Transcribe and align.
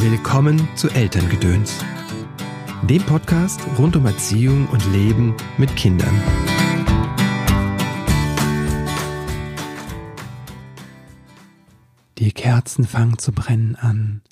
Willkommen 0.00 0.68
zu 0.76 0.88
Elterngedöns, 0.90 1.84
dem 2.88 3.02
Podcast 3.02 3.60
rund 3.78 3.96
um 3.96 4.06
Erziehung 4.06 4.68
und 4.68 4.86
Leben 4.92 5.34
mit 5.56 5.74
Kindern. 5.74 6.22
Die 12.18 12.30
Kerzen 12.30 12.84
fangen 12.84 13.18
zu 13.18 13.32
brennen 13.32 13.74
an, 13.74 14.22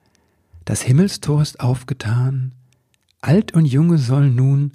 das 0.64 0.82
Himmelstor 0.82 1.43
ist 1.43 1.59
aufgetan, 1.59 2.53
alt 3.21 3.53
und 3.53 3.64
junge 3.64 3.98
sollen 3.98 4.37
nun 4.37 4.71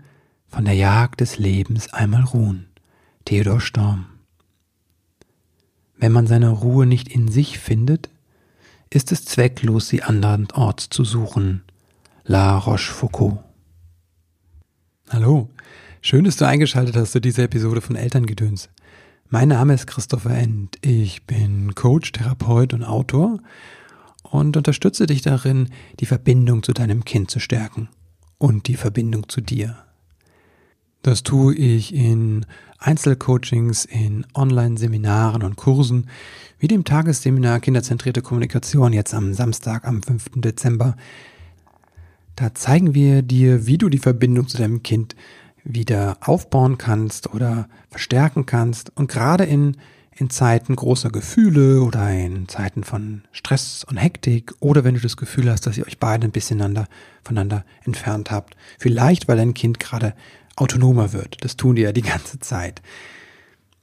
von 0.49 0.65
der 0.65 0.75
Jagd 0.75 1.21
des 1.21 1.37
Lebens 1.37 1.93
einmal 1.93 2.23
ruhen. 2.23 2.67
Theodor 3.23 3.61
Storm. 3.61 4.07
Wenn 5.95 6.11
man 6.11 6.27
seine 6.27 6.49
Ruhe 6.49 6.85
nicht 6.85 7.07
in 7.07 7.29
sich 7.29 7.59
findet, 7.59 8.09
ist 8.93 9.11
es 9.11 9.25
zwecklos, 9.25 9.87
sie 9.87 10.03
andernorts 10.03 10.89
zu 10.89 11.05
suchen. 11.05 11.63
La 12.25 12.57
Rochefoucauld. 12.57 13.39
Hallo, 15.09 15.49
schön, 16.01 16.25
dass 16.25 16.35
du 16.35 16.45
eingeschaltet 16.45 16.95
hast 16.95 17.13
zu 17.13 17.21
dieser 17.21 17.43
Episode 17.43 17.81
von 17.81 17.95
Elterngedöns. 17.95 18.69
Mein 19.29 19.47
Name 19.47 19.73
ist 19.73 19.87
Christopher 19.87 20.37
End. 20.37 20.77
Ich 20.81 21.25
bin 21.25 21.73
Coach, 21.73 22.11
Therapeut 22.11 22.73
und 22.73 22.83
Autor 22.83 23.39
und 24.23 24.57
unterstütze 24.57 25.07
dich 25.07 25.21
darin, 25.21 25.69
die 26.01 26.05
Verbindung 26.05 26.61
zu 26.61 26.73
deinem 26.73 27.05
Kind 27.05 27.31
zu 27.31 27.39
stärken 27.39 27.87
und 28.37 28.67
die 28.67 28.75
Verbindung 28.75 29.29
zu 29.29 29.39
dir. 29.39 29.77
Das 31.01 31.23
tue 31.23 31.55
ich 31.55 31.95
in 31.95 32.45
Einzelcoachings, 32.77 33.85
in 33.85 34.25
Online-Seminaren 34.35 35.41
und 35.41 35.55
Kursen, 35.55 36.07
wie 36.59 36.67
dem 36.67 36.83
Tagesseminar 36.83 37.59
Kinderzentrierte 37.59 38.21
Kommunikation 38.21 38.93
jetzt 38.93 39.13
am 39.15 39.33
Samstag, 39.33 39.87
am 39.87 40.03
5. 40.03 40.31
Dezember. 40.35 40.95
Da 42.35 42.53
zeigen 42.53 42.93
wir 42.93 43.23
dir, 43.23 43.65
wie 43.65 43.79
du 43.79 43.89
die 43.89 43.97
Verbindung 43.97 44.47
zu 44.47 44.57
deinem 44.57 44.83
Kind 44.83 45.15
wieder 45.63 46.17
aufbauen 46.21 46.77
kannst 46.77 47.33
oder 47.33 47.67
verstärken 47.89 48.45
kannst. 48.45 48.91
Und 48.95 49.09
gerade 49.09 49.43
in, 49.45 49.77
in 50.15 50.29
Zeiten 50.29 50.75
großer 50.75 51.09
Gefühle 51.09 51.81
oder 51.81 52.11
in 52.11 52.47
Zeiten 52.47 52.83
von 52.83 53.23
Stress 53.31 53.83
und 53.83 53.97
Hektik 53.97 54.53
oder 54.59 54.83
wenn 54.83 54.95
du 54.95 55.01
das 55.01 55.17
Gefühl 55.17 55.49
hast, 55.49 55.65
dass 55.65 55.77
ihr 55.77 55.85
euch 55.87 55.97
beide 55.97 56.25
ein 56.27 56.31
bisschen 56.31 56.59
voneinander 57.23 57.65
entfernt 57.83 58.29
habt. 58.29 58.55
Vielleicht, 58.77 59.27
weil 59.27 59.37
dein 59.37 59.55
Kind 59.55 59.79
gerade 59.79 60.13
autonomer 60.55 61.13
wird. 61.13 61.37
Das 61.43 61.57
tun 61.57 61.75
die 61.75 61.83
ja 61.83 61.91
die 61.91 62.01
ganze 62.01 62.39
Zeit. 62.39 62.81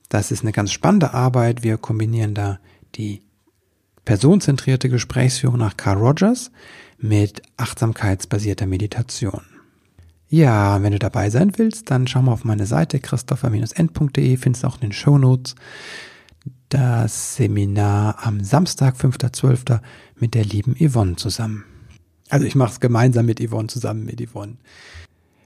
Das 0.09 0.31
ist 0.31 0.43
eine 0.43 0.53
ganz 0.53 0.73
spannende 0.73 1.15
Arbeit. 1.15 1.63
Wir 1.63 1.77
kombinieren 1.77 2.35
da 2.35 2.59
die 2.95 3.23
personenzentrierte 4.05 4.89
Gesprächsführung 4.89 5.59
nach 5.59 5.77
Carl 5.77 5.99
Rogers 5.99 6.51
mit 6.99 7.43
achtsamkeitsbasierter 7.57 8.67
Meditation. 8.67 9.43
Ja, 10.31 10.83
wenn 10.83 10.93
du 10.93 10.99
dabei 10.99 11.31
sein 11.31 11.53
willst, 11.57 11.91
dann 11.91 12.07
schau 12.07 12.23
mal 12.23 12.33
auf 12.33 12.45
meine 12.45 12.67
Seite 12.67 13.01
christopher-end.de, 13.01 14.37
findest 14.37 14.65
auch 14.65 14.77
in 14.77 14.89
den 14.89 14.93
Show 14.93 15.19
Notes 15.19 15.55
das 16.69 17.37
Seminar 17.37 18.27
am 18.27 18.43
Samstag, 18.43 18.97
5.12. 18.97 19.81
mit 20.17 20.35
der 20.35 20.45
lieben 20.45 20.77
Yvonne 20.79 21.17
zusammen. 21.17 21.65
Also 22.29 22.45
ich 22.45 22.55
mache 22.55 22.73
es 22.73 22.81
gemeinsam 22.81 23.25
mit 23.27 23.41
Yvonne, 23.41 23.69
zusammen 23.69 24.05
mit 24.05 24.21
Yvonne. 24.21 24.57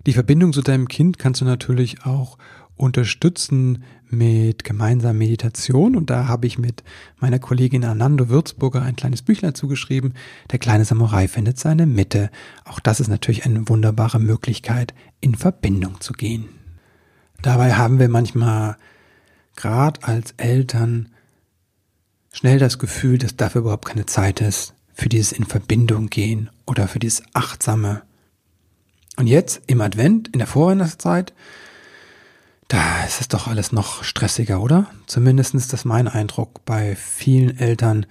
Die 0.07 0.13
Verbindung 0.13 0.53
zu 0.53 0.63
deinem 0.63 0.89
Kind 0.89 1.19
kannst 1.19 1.41
du 1.41 1.45
natürlich 1.45 2.05
auch 2.05 2.39
unterstützen 2.77 3.85
mit 4.09 4.65
gemeinsamer 4.65 5.15
Meditation. 5.15 5.97
Und 5.97 6.11
da 6.11 6.27
habe 6.27 6.47
ich 6.47 6.59
mit 6.59 6.83
meiner 7.21 7.39
Kollegin 7.39 7.85
Anando 7.85 8.29
Würzburger 8.29 8.83
ein 8.83 8.97
kleines 8.97 9.23
Büchlein 9.23 9.55
zugeschrieben. 9.55 10.15
Der 10.51 10.59
kleine 10.59 10.85
Samurai 10.85 11.29
findet 11.29 11.59
seine 11.59 11.87
Mitte. 11.87 12.31
Auch 12.65 12.81
das 12.81 12.99
ist 12.99 13.09
natürlich 13.09 13.47
eine 13.47 13.69
wunderbare 13.69 14.19
Möglichkeit, 14.19 14.95
in 15.21 15.35
Verbindung 15.35 16.01
zu 16.01 16.13
gehen. 16.13 16.49
Dabei 17.41 17.75
haben 17.75 17.99
wir 17.99 18.09
manchmal, 18.09 18.77
gerade 19.57 20.03
als 20.03 20.33
Eltern, 20.37 21.09
schnell 22.33 22.59
das 22.59 22.79
Gefühl, 22.79 23.19
dass 23.19 23.37
dafür 23.37 23.63
überhaupt 23.63 23.87
keine 23.87 24.07
Zeit 24.07 24.41
ist, 24.41 24.75
für 24.95 25.09
dieses 25.09 25.33
in 25.33 25.45
Verbindung 25.45 26.09
gehen 26.09 26.51
oder 26.67 26.89
für 26.89 26.99
dieses 26.99 27.23
achtsame 27.33 28.03
und 29.17 29.27
jetzt 29.27 29.63
im 29.67 29.81
Advent, 29.81 30.29
in 30.29 30.39
der 30.39 30.47
Vorweihnachtszeit, 30.47 31.33
da 32.69 33.05
ist 33.05 33.21
es 33.21 33.29
doch 33.29 33.49
alles 33.49 33.73
noch 33.73 34.03
stressiger, 34.03 34.63
oder? 34.63 34.87
Zumindest 35.07 35.55
ist 35.55 35.73
das 35.73 35.85
mein 35.85 36.09
Eindruck. 36.09 36.65
Bei 36.65 36.97
vielen 36.97 37.59
Eltern 37.59 38.07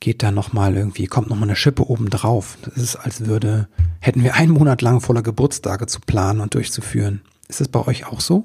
geht 0.00 0.22
da 0.22 0.32
nochmal 0.32 0.76
irgendwie, 0.76 1.06
kommt 1.06 1.30
nochmal 1.30 1.48
eine 1.48 1.56
Schippe 1.56 1.88
oben 1.88 2.10
drauf. 2.10 2.58
Das 2.62 2.76
ist, 2.76 2.96
als 2.96 3.26
würde, 3.26 3.68
hätten 4.00 4.24
wir 4.24 4.34
einen 4.34 4.52
Monat 4.52 4.82
lang 4.82 5.00
voller 5.00 5.22
Geburtstage 5.22 5.86
zu 5.86 6.00
planen 6.00 6.40
und 6.40 6.54
durchzuführen. 6.54 7.22
Ist 7.48 7.60
es 7.60 7.68
bei 7.68 7.86
euch 7.86 8.06
auch 8.06 8.20
so? 8.20 8.44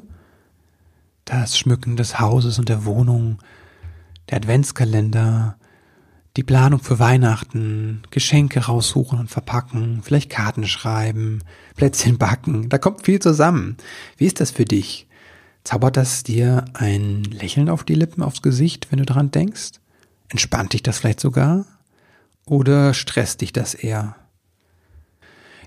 Das 1.25 1.57
Schmücken 1.57 1.97
des 1.97 2.19
Hauses 2.19 2.59
und 2.59 2.69
der 2.69 2.85
Wohnung, 2.85 3.39
der 4.29 4.37
Adventskalender, 4.37 5.57
die 6.37 6.43
Planung 6.43 6.79
für 6.79 6.99
Weihnachten, 6.99 8.03
Geschenke 8.11 8.65
raussuchen 8.65 9.19
und 9.19 9.29
verpacken, 9.29 10.01
vielleicht 10.03 10.29
Karten 10.29 10.67
schreiben, 10.67 11.39
Plätzchen 11.75 12.17
backen, 12.17 12.69
da 12.69 12.77
kommt 12.77 13.05
viel 13.05 13.19
zusammen. 13.19 13.77
Wie 14.17 14.25
ist 14.25 14.39
das 14.39 14.51
für 14.51 14.65
dich? 14.65 15.07
Zaubert 15.63 15.97
das 15.97 16.23
dir 16.23 16.65
ein 16.73 17.23
Lächeln 17.23 17.69
auf 17.69 17.83
die 17.83 17.95
Lippen, 17.95 18.23
aufs 18.23 18.41
Gesicht, 18.41 18.91
wenn 18.91 18.99
du 18.99 19.05
daran 19.05 19.31
denkst? 19.31 19.71
Entspannt 20.29 20.73
dich 20.73 20.83
das 20.83 20.99
vielleicht 20.99 21.19
sogar? 21.19 21.65
Oder 22.45 22.93
stresst 22.93 23.41
dich 23.41 23.51
das 23.51 23.73
eher? 23.73 24.15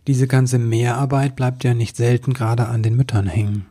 Diese 0.06 0.26
ganze 0.26 0.58
Mehrarbeit 0.58 1.36
bleibt 1.36 1.62
ja 1.64 1.74
nicht 1.74 1.96
selten 1.96 2.32
gerade 2.32 2.66
an 2.66 2.82
den 2.82 2.96
Müttern 2.96 3.26
hängen. 3.26 3.66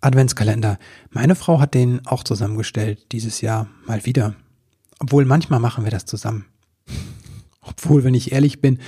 Adventskalender. 0.00 0.78
Meine 1.10 1.34
Frau 1.34 1.60
hat 1.60 1.74
den 1.74 2.04
auch 2.06 2.24
zusammengestellt 2.24 3.12
dieses 3.12 3.40
Jahr 3.40 3.68
mal 3.86 4.04
wieder. 4.06 4.34
Obwohl 4.98 5.24
manchmal 5.24 5.60
machen 5.60 5.84
wir 5.84 5.90
das 5.90 6.06
zusammen. 6.06 6.46
Obwohl, 7.60 8.04
wenn 8.04 8.14
ich 8.14 8.32
ehrlich 8.32 8.60
bin, 8.60 8.78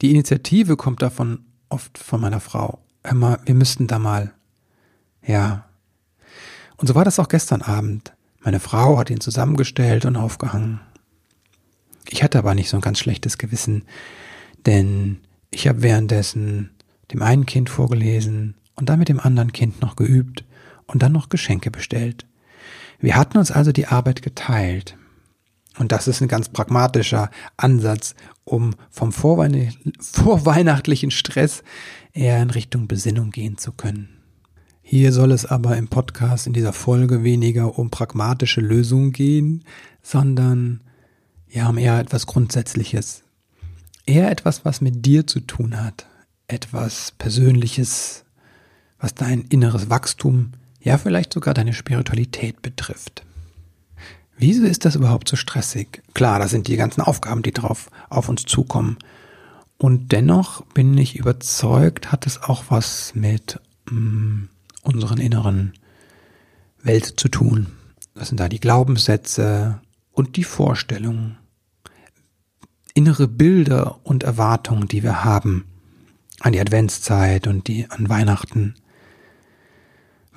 die 0.00 0.10
Initiative 0.10 0.76
kommt 0.76 1.02
davon 1.02 1.40
oft 1.68 1.98
von 1.98 2.20
meiner 2.20 2.40
Frau. 2.40 2.82
Hör 3.04 3.38
wir 3.44 3.54
müssten 3.54 3.86
da 3.86 3.98
mal. 3.98 4.32
Ja. 5.26 5.68
Und 6.76 6.86
so 6.86 6.94
war 6.94 7.04
das 7.04 7.18
auch 7.18 7.28
gestern 7.28 7.62
Abend. 7.62 8.12
Meine 8.40 8.60
Frau 8.60 8.98
hat 8.98 9.10
ihn 9.10 9.20
zusammengestellt 9.20 10.04
und 10.04 10.16
aufgehangen. 10.16 10.80
Ich 12.08 12.22
hatte 12.22 12.38
aber 12.38 12.54
nicht 12.54 12.70
so 12.70 12.76
ein 12.76 12.82
ganz 12.82 12.98
schlechtes 12.98 13.38
Gewissen, 13.38 13.84
denn 14.64 15.18
ich 15.50 15.68
habe 15.68 15.82
währenddessen 15.82 16.70
dem 17.12 17.22
einen 17.22 17.46
Kind 17.46 17.70
vorgelesen 17.70 18.54
und 18.74 18.88
dann 18.88 18.98
mit 18.98 19.08
dem 19.08 19.20
anderen 19.20 19.52
Kind 19.52 19.80
noch 19.80 19.96
geübt 19.96 20.44
und 20.86 21.02
dann 21.02 21.12
noch 21.12 21.28
Geschenke 21.28 21.70
bestellt. 21.70 22.26
Wir 23.00 23.16
hatten 23.16 23.38
uns 23.38 23.50
also 23.50 23.72
die 23.72 23.86
Arbeit 23.86 24.22
geteilt. 24.22 24.96
Und 25.78 25.92
das 25.92 26.08
ist 26.08 26.20
ein 26.20 26.28
ganz 26.28 26.48
pragmatischer 26.48 27.30
Ansatz, 27.56 28.14
um 28.44 28.74
vom 28.90 29.12
vorweihnachtlichen 29.12 31.10
Stress 31.10 31.62
eher 32.12 32.42
in 32.42 32.50
Richtung 32.50 32.88
Besinnung 32.88 33.30
gehen 33.30 33.58
zu 33.58 33.72
können. 33.72 34.08
Hier 34.82 35.12
soll 35.12 35.32
es 35.32 35.46
aber 35.46 35.76
im 35.76 35.88
Podcast 35.88 36.46
in 36.46 36.52
dieser 36.52 36.72
Folge 36.72 37.22
weniger 37.22 37.78
um 37.78 37.90
pragmatische 37.90 38.60
Lösungen 38.60 39.12
gehen, 39.12 39.64
sondern 40.02 40.80
ja 41.48 41.68
um 41.68 41.78
eher 41.78 41.98
etwas 42.00 42.26
Grundsätzliches. 42.26 43.22
Eher 44.06 44.30
etwas, 44.30 44.64
was 44.64 44.80
mit 44.80 45.04
dir 45.04 45.26
zu 45.26 45.40
tun 45.40 45.80
hat. 45.80 46.06
Etwas 46.48 47.12
Persönliches, 47.18 48.24
was 48.98 49.14
dein 49.14 49.42
inneres 49.42 49.90
Wachstum, 49.90 50.52
ja 50.80 50.96
vielleicht 50.96 51.34
sogar 51.34 51.52
deine 51.52 51.74
Spiritualität 51.74 52.62
betrifft. 52.62 53.26
Wieso 54.38 54.64
ist 54.64 54.84
das 54.84 54.94
überhaupt 54.94 55.28
so 55.28 55.34
stressig? 55.34 56.02
Klar, 56.14 56.38
das 56.38 56.52
sind 56.52 56.68
die 56.68 56.76
ganzen 56.76 57.00
Aufgaben, 57.00 57.42
die 57.42 57.52
drauf 57.52 57.90
auf 58.08 58.28
uns 58.28 58.44
zukommen. 58.44 58.96
Und 59.78 60.12
dennoch 60.12 60.64
bin 60.66 60.96
ich 60.96 61.16
überzeugt, 61.16 62.12
hat 62.12 62.26
es 62.26 62.42
auch 62.42 62.64
was 62.68 63.14
mit 63.14 63.60
mm, 63.90 64.44
unseren 64.82 65.18
inneren 65.18 65.72
Welt 66.82 67.14
zu 67.18 67.28
tun. 67.28 67.66
Das 68.14 68.28
sind 68.28 68.38
da 68.38 68.48
die 68.48 68.60
Glaubenssätze 68.60 69.80
und 70.12 70.36
die 70.36 70.44
Vorstellungen, 70.44 71.36
innere 72.94 73.28
Bilder 73.28 74.00
und 74.04 74.22
Erwartungen, 74.22 74.88
die 74.88 75.02
wir 75.02 75.24
haben 75.24 75.64
an 76.40 76.52
die 76.52 76.60
Adventszeit 76.60 77.48
und 77.48 77.66
die 77.66 77.90
an 77.90 78.08
Weihnachten 78.08 78.74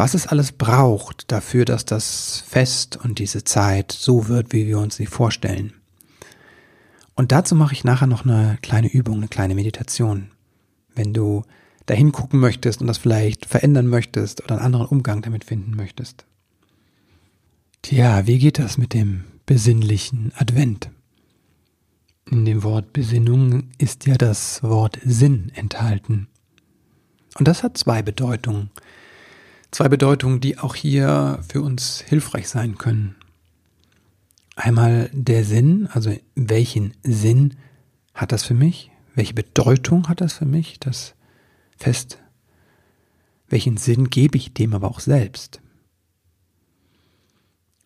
was 0.01 0.15
es 0.15 0.25
alles 0.25 0.51
braucht 0.51 1.31
dafür, 1.31 1.63
dass 1.63 1.85
das 1.85 2.43
Fest 2.47 2.97
und 2.97 3.19
diese 3.19 3.43
Zeit 3.43 3.91
so 3.91 4.27
wird, 4.27 4.51
wie 4.51 4.65
wir 4.65 4.79
uns 4.79 4.95
sie 4.95 5.05
vorstellen. 5.05 5.73
Und 7.13 7.31
dazu 7.31 7.53
mache 7.53 7.75
ich 7.75 7.83
nachher 7.83 8.07
noch 8.07 8.25
eine 8.25 8.57
kleine 8.63 8.91
Übung, 8.91 9.17
eine 9.17 9.27
kleine 9.27 9.53
Meditation. 9.53 10.31
Wenn 10.95 11.13
du 11.13 11.43
dahin 11.85 12.11
gucken 12.11 12.39
möchtest 12.39 12.81
und 12.81 12.87
das 12.87 12.97
vielleicht 12.97 13.45
verändern 13.45 13.85
möchtest 13.85 14.43
oder 14.43 14.55
einen 14.55 14.65
anderen 14.65 14.87
Umgang 14.87 15.21
damit 15.21 15.43
finden 15.43 15.75
möchtest. 15.75 16.25
Tja, 17.83 18.25
wie 18.25 18.39
geht 18.39 18.57
das 18.57 18.79
mit 18.79 18.95
dem 18.95 19.25
besinnlichen 19.45 20.31
Advent? 20.35 20.89
In 22.25 22.45
dem 22.45 22.63
Wort 22.63 22.91
Besinnung 22.91 23.69
ist 23.77 24.07
ja 24.07 24.15
das 24.15 24.63
Wort 24.63 24.97
Sinn 25.05 25.51
enthalten. 25.53 26.27
Und 27.37 27.47
das 27.47 27.61
hat 27.61 27.77
zwei 27.77 28.01
Bedeutungen. 28.01 28.71
Zwei 29.71 29.87
Bedeutungen, 29.87 30.41
die 30.41 30.57
auch 30.57 30.75
hier 30.75 31.39
für 31.47 31.61
uns 31.61 32.01
hilfreich 32.01 32.49
sein 32.49 32.77
können. 32.77 33.15
Einmal 34.55 35.09
der 35.13 35.45
Sinn, 35.45 35.87
also 35.91 36.13
welchen 36.35 36.93
Sinn 37.03 37.55
hat 38.13 38.33
das 38.33 38.43
für 38.43 38.53
mich? 38.53 38.91
Welche 39.15 39.33
Bedeutung 39.33 40.09
hat 40.09 40.21
das 40.21 40.33
für 40.33 40.45
mich? 40.45 40.79
Das 40.79 41.15
fest. 41.77 42.19
Welchen 43.47 43.77
Sinn 43.77 44.09
gebe 44.09 44.37
ich 44.37 44.53
dem 44.53 44.73
aber 44.73 44.89
auch 44.89 44.99
selbst? 44.99 45.61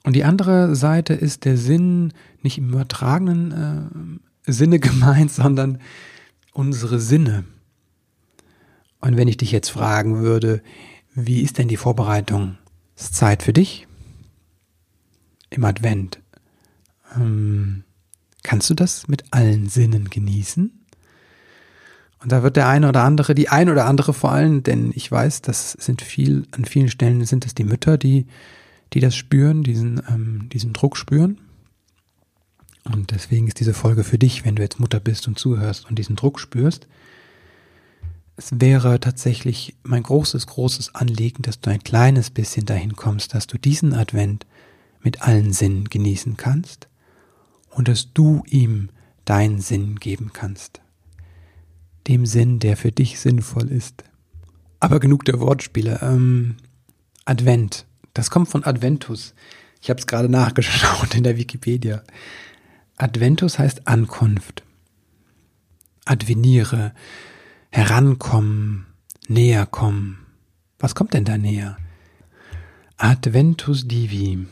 Und 0.03 0.15
die 0.15 0.23
andere 0.23 0.75
Seite 0.75 1.13
ist 1.13 1.45
der 1.45 1.57
Sinn 1.57 2.13
nicht 2.41 2.57
im 2.57 2.69
übertragenen 2.69 4.19
äh, 4.45 4.51
Sinne 4.51 4.79
gemeint, 4.81 5.31
sondern 5.31 5.79
unsere 6.51 6.99
Sinne. 6.99 7.45
Und 9.01 9.17
wenn 9.17 9.27
ich 9.27 9.37
dich 9.37 9.51
jetzt 9.51 9.69
fragen 9.69 10.19
würde, 10.19 10.61
wie 11.15 11.41
ist 11.41 11.57
denn 11.57 11.69
die 11.69 11.77
Vorbereitung? 11.77 12.57
Ist 12.97 13.15
Zeit 13.15 13.41
für 13.41 13.53
dich? 13.53 13.87
Im 15.49 15.63
Advent. 15.63 16.19
Ähm, 17.15 17.83
kannst 18.43 18.69
du 18.69 18.73
das 18.73 19.07
mit 19.07 19.23
allen 19.31 19.69
Sinnen 19.69 20.09
genießen? 20.09 20.85
Und 22.21 22.31
da 22.31 22.43
wird 22.43 22.57
der 22.57 22.67
eine 22.67 22.89
oder 22.89 23.03
andere, 23.03 23.33
die 23.33 23.49
ein 23.49 23.69
oder 23.69 23.85
andere 23.85 24.13
vor 24.13 24.31
allem, 24.31 24.63
denn 24.63 24.91
ich 24.95 25.09
weiß, 25.09 25.41
das 25.41 25.71
sind 25.73 26.01
viel, 26.01 26.47
an 26.51 26.65
vielen 26.65 26.89
Stellen 26.89 27.23
sind 27.25 27.45
es 27.45 27.55
die 27.55 27.63
Mütter, 27.63 27.97
die, 27.97 28.27
die 28.93 28.99
das 28.99 29.15
spüren, 29.15 29.63
diesen, 29.63 30.01
ähm, 30.09 30.49
diesen 30.51 30.73
Druck 30.73 30.97
spüren. 30.97 31.39
Und 32.83 33.11
deswegen 33.11 33.47
ist 33.47 33.59
diese 33.59 33.73
Folge 33.73 34.03
für 34.03 34.17
dich, 34.17 34.43
wenn 34.43 34.55
du 34.55 34.61
jetzt 34.61 34.79
Mutter 34.79 34.99
bist 34.99 35.27
und 35.27 35.39
zuhörst 35.39 35.89
und 35.89 35.97
diesen 35.97 36.15
Druck 36.15 36.39
spürst 36.39 36.87
es 38.37 38.51
wäre 38.59 38.99
tatsächlich 38.99 39.75
mein 39.83 40.03
großes, 40.03 40.47
großes 40.47 40.95
Anliegen, 40.95 41.41
dass 41.41 41.61
du 41.61 41.69
ein 41.69 41.83
kleines 41.83 42.29
bisschen 42.29 42.65
dahin 42.65 42.95
kommst, 42.95 43.33
dass 43.33 43.47
du 43.47 43.57
diesen 43.57 43.93
Advent 43.93 44.45
mit 45.01 45.21
allen 45.21 45.53
Sinnen 45.53 45.85
genießen 45.85 46.35
kannst 46.35 46.89
und 47.69 47.87
dass 47.87 48.13
du 48.13 48.43
ihm 48.47 48.89
deinen 49.23 49.61
Sinn 49.61 49.95
geben 49.97 50.31
kannst. 50.33 50.81
Dem 52.07 52.25
Sinn, 52.25 52.59
der 52.59 52.77
für 52.77 52.91
dich 52.91 53.19
sinnvoll 53.19 53.69
ist. 53.69 54.03
Aber 54.79 54.99
genug 54.99 55.25
der 55.25 55.39
Wortspiele. 55.39 55.99
Ähm, 56.01 56.57
Advent, 57.23 57.85
das 58.13 58.29
kommt 58.29 58.49
von 58.49 58.63
Adventus. 58.65 59.33
Ich 59.81 59.89
habe 59.89 59.99
es 59.99 60.07
gerade 60.07 60.29
nachgeschaut 60.29 61.15
in 61.15 61.23
der 61.23 61.37
Wikipedia. 61.37 62.03
Adventus 62.97 63.59
heißt 63.59 63.87
Ankunft. 63.87 64.63
Adveniere 66.05 66.93
herankommen, 67.75 68.85
näher 69.27 69.65
kommen. 69.65 70.25
Was 70.79 70.95
kommt 70.95 71.13
denn 71.13 71.25
da 71.25 71.37
näher? 71.37 71.75
Adventus 72.95 73.85
Divi, 73.85 74.47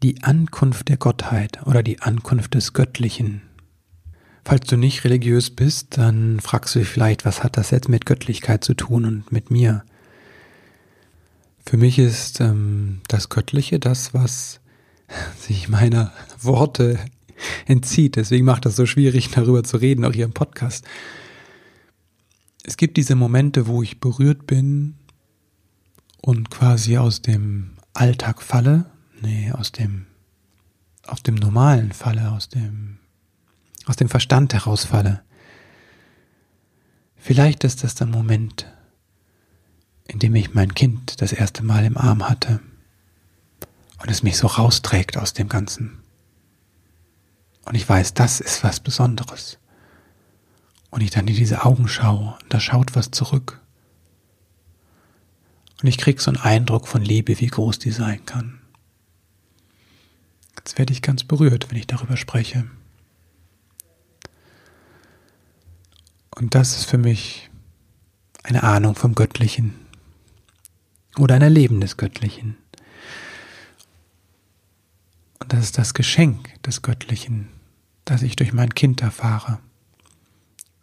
die 0.00 0.22
Ankunft 0.22 0.88
der 0.88 0.98
Gottheit 0.98 1.66
oder 1.66 1.82
die 1.82 2.00
Ankunft 2.00 2.54
des 2.54 2.74
Göttlichen. 2.74 3.42
Falls 4.44 4.68
du 4.68 4.76
nicht 4.76 5.02
religiös 5.02 5.50
bist, 5.50 5.98
dann 5.98 6.38
fragst 6.38 6.76
du 6.76 6.78
dich 6.78 6.88
vielleicht, 6.88 7.24
was 7.24 7.42
hat 7.42 7.56
das 7.56 7.72
jetzt 7.72 7.88
mit 7.88 8.06
Göttlichkeit 8.06 8.62
zu 8.62 8.74
tun 8.74 9.04
und 9.04 9.32
mit 9.32 9.50
mir? 9.50 9.82
Für 11.66 11.76
mich 11.76 11.98
ist 11.98 12.40
ähm, 12.40 13.00
das 13.08 13.30
Göttliche 13.30 13.80
das, 13.80 14.14
was 14.14 14.60
sich 15.40 15.68
meiner 15.68 16.12
Worte 16.40 17.00
entzieht. 17.66 18.14
Deswegen 18.14 18.44
macht 18.44 18.64
das 18.64 18.76
so 18.76 18.86
schwierig, 18.86 19.30
darüber 19.30 19.64
zu 19.64 19.78
reden, 19.78 20.04
auch 20.04 20.12
hier 20.12 20.24
im 20.24 20.34
Podcast 20.34 20.84
es 22.64 22.76
gibt 22.76 22.96
diese 22.96 23.14
Momente, 23.14 23.66
wo 23.66 23.82
ich 23.82 24.00
berührt 24.00 24.46
bin 24.46 24.96
und 26.20 26.50
quasi 26.50 26.98
aus 26.98 27.22
dem 27.22 27.76
Alltag 27.94 28.42
falle, 28.42 28.86
nee, 29.20 29.50
aus 29.52 29.72
dem, 29.72 30.06
aus 31.06 31.22
dem 31.22 31.34
normalen 31.34 31.92
falle, 31.92 32.30
aus 32.32 32.48
dem, 32.48 32.98
aus 33.86 33.96
dem 33.96 34.08
Verstand 34.08 34.52
herausfalle. 34.52 35.22
Vielleicht 37.16 37.64
ist 37.64 37.84
das 37.84 37.94
der 37.94 38.06
Moment, 38.06 38.66
in 40.06 40.18
dem 40.18 40.34
ich 40.34 40.54
mein 40.54 40.74
Kind 40.74 41.20
das 41.20 41.32
erste 41.32 41.62
Mal 41.62 41.84
im 41.84 41.96
Arm 41.96 42.28
hatte 42.28 42.60
und 44.02 44.10
es 44.10 44.22
mich 44.22 44.36
so 44.36 44.46
rausträgt 44.46 45.16
aus 45.16 45.34
dem 45.34 45.48
Ganzen. 45.48 45.98
Und 47.64 47.74
ich 47.74 47.88
weiß, 47.88 48.14
das 48.14 48.40
ist 48.40 48.64
was 48.64 48.80
Besonderes 48.80 49.59
und 50.90 51.00
ich 51.02 51.10
dann 51.10 51.28
in 51.28 51.34
diese 51.34 51.64
Augen 51.64 51.88
schaue, 51.88 52.36
da 52.48 52.60
schaut 52.60 52.94
was 52.94 53.10
zurück. 53.10 53.60
Und 55.82 55.88
ich 55.88 55.98
krieg 55.98 56.20
so 56.20 56.30
einen 56.30 56.40
Eindruck 56.40 56.88
von 56.88 57.02
Liebe, 57.02 57.40
wie 57.40 57.46
groß 57.46 57.78
die 57.78 57.90
sein 57.90 58.24
kann. 58.26 58.60
Jetzt 60.58 60.78
werde 60.78 60.92
ich 60.92 61.00
ganz 61.00 61.24
berührt, 61.24 61.70
wenn 61.70 61.78
ich 61.78 61.86
darüber 61.86 62.16
spreche. 62.16 62.66
Und 66.30 66.54
das 66.54 66.76
ist 66.76 66.84
für 66.84 66.98
mich 66.98 67.50
eine 68.42 68.62
Ahnung 68.62 68.94
vom 68.94 69.14
Göttlichen 69.14 69.74
oder 71.18 71.34
ein 71.34 71.42
Erleben 71.42 71.80
des 71.80 71.96
Göttlichen. 71.96 72.56
Und 75.38 75.52
das 75.52 75.64
ist 75.64 75.78
das 75.78 75.94
Geschenk 75.94 76.62
des 76.62 76.82
Göttlichen, 76.82 77.48
das 78.04 78.22
ich 78.22 78.36
durch 78.36 78.52
mein 78.52 78.74
Kind 78.74 79.00
erfahre. 79.00 79.58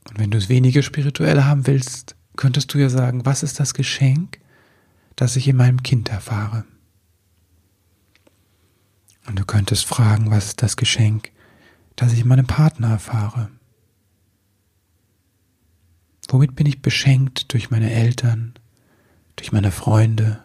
Und 0.09 0.19
wenn 0.19 0.31
du 0.31 0.37
es 0.37 0.49
weniger 0.49 0.81
spirituell 0.81 1.43
haben 1.43 1.67
willst, 1.67 2.15
könntest 2.35 2.73
du 2.73 2.77
ja 2.77 2.89
sagen, 2.89 3.25
was 3.25 3.43
ist 3.43 3.59
das 3.59 3.73
Geschenk, 3.73 4.39
das 5.15 5.35
ich 5.35 5.47
in 5.47 5.57
meinem 5.57 5.83
Kind 5.83 6.09
erfahre? 6.09 6.65
Und 9.27 9.37
du 9.37 9.45
könntest 9.45 9.85
fragen, 9.85 10.31
was 10.31 10.45
ist 10.45 10.63
das 10.63 10.77
Geschenk, 10.77 11.31
das 11.95 12.13
ich 12.13 12.21
in 12.21 12.27
meinem 12.27 12.47
Partner 12.47 12.91
erfahre? 12.91 13.49
Womit 16.29 16.55
bin 16.55 16.65
ich 16.65 16.81
beschenkt 16.81 17.53
durch 17.53 17.69
meine 17.69 17.91
Eltern, 17.91 18.53
durch 19.35 19.51
meine 19.51 19.71
Freunde, 19.71 20.43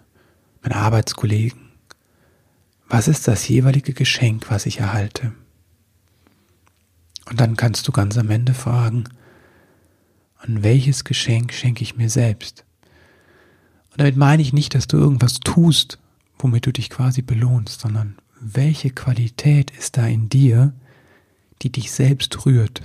meine 0.63 0.77
Arbeitskollegen? 0.77 1.71
Was 2.89 3.09
ist 3.09 3.27
das 3.27 3.49
jeweilige 3.49 3.93
Geschenk, 3.93 4.51
was 4.51 4.67
ich 4.67 4.79
erhalte? 4.79 5.33
Und 7.29 7.41
dann 7.41 7.57
kannst 7.57 7.87
du 7.89 7.93
ganz 7.93 8.19
am 8.19 8.31
Ende 8.31 8.55
fragen, 8.55 9.05
an 10.43 10.63
welches 10.63 11.05
Geschenk 11.05 11.53
schenke 11.53 11.83
ich 11.83 11.97
mir 11.97 12.11
selbst? 12.11 12.65
Und 13.91 14.01
damit 14.01 14.17
meine 14.17 14.43
ich 14.43 14.53
nicht, 14.53 14.75
dass 14.75 14.89
du 14.89 14.97
irgendwas 14.97 15.41
tust, 15.41 15.99
womit 16.39 16.67
du 16.67 16.73
dich 16.73 16.91
quasi 16.91 17.23
belohnst, 17.23 17.81
sondern 17.81 18.17
welche 18.41 18.91
Qualität 18.91 19.71
ist 19.71 19.97
da 19.97 20.07
in 20.07 20.29
dir, 20.29 20.73
die 21.63 21.71
dich 21.71 21.93
selbst 21.93 22.45
rührt? 22.45 22.83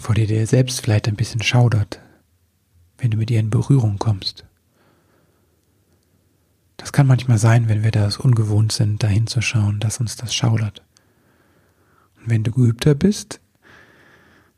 Vor 0.00 0.14
dir 0.14 0.26
dir 0.26 0.46
selbst 0.46 0.80
vielleicht 0.80 1.08
ein 1.08 1.16
bisschen 1.16 1.42
schaudert, 1.42 2.00
wenn 2.98 3.10
du 3.10 3.16
mit 3.16 3.30
ihr 3.30 3.40
in 3.40 3.50
Berührung 3.50 3.98
kommst. 3.98 4.44
Das 6.76 6.92
kann 6.92 7.06
manchmal 7.06 7.38
sein, 7.38 7.68
wenn 7.68 7.82
wir 7.82 7.90
das 7.90 8.18
ungewohnt 8.18 8.72
sind, 8.72 9.02
dahin 9.02 9.26
zu 9.26 9.40
schauen, 9.40 9.80
dass 9.80 9.98
uns 9.98 10.16
das 10.16 10.34
schaudert. 10.34 10.82
Und 12.16 12.30
wenn 12.30 12.44
du 12.44 12.52
geübter 12.52 12.94
bist, 12.94 13.40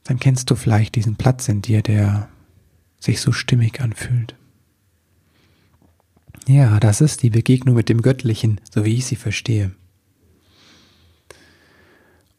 dann 0.04 0.20
kennst 0.20 0.50
du 0.50 0.54
vielleicht 0.54 0.94
diesen 0.94 1.16
Platz 1.16 1.48
in 1.48 1.62
dir, 1.62 1.82
der 1.82 2.28
sich 3.00 3.20
so 3.20 3.32
stimmig 3.32 3.80
anfühlt. 3.80 4.36
Ja, 6.46 6.78
das 6.78 7.00
ist 7.00 7.22
die 7.22 7.30
Begegnung 7.30 7.74
mit 7.74 7.88
dem 7.88 8.02
Göttlichen, 8.02 8.60
so 8.70 8.84
wie 8.84 8.94
ich 8.94 9.06
sie 9.06 9.16
verstehe. 9.16 9.72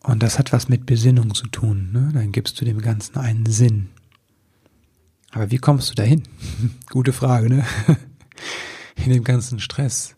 Und 0.04 0.22
das 0.22 0.38
hat 0.38 0.54
was 0.54 0.70
mit 0.70 0.86
Besinnung 0.86 1.34
zu 1.34 1.48
tun. 1.48 1.92
Ne? 1.92 2.12
Dann 2.14 2.32
gibst 2.32 2.62
du 2.62 2.66
dem 2.66 2.80
Ganzen 2.82 3.18
einen 3.18 3.48
Sinn. 3.48 3.90
Aber 5.32 5.50
wie 5.50 5.58
kommst 5.58 5.90
du 5.90 5.96
dahin? 5.96 6.24
Gute 6.92 7.12
Frage, 7.12 7.50
ne? 7.50 7.66
In 9.04 9.12
dem 9.12 9.24
ganzen 9.24 9.60
Stress. 9.60 10.16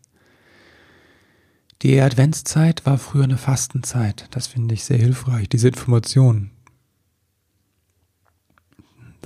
Die 1.81 1.99
Adventszeit 2.01 2.85
war 2.85 2.97
früher 2.97 3.23
eine 3.23 3.37
Fastenzeit. 3.37 4.27
Das 4.31 4.47
finde 4.47 4.73
ich 4.73 4.83
sehr 4.83 4.97
hilfreich, 4.97 5.47
diese 5.47 5.69
Information. 5.69 6.51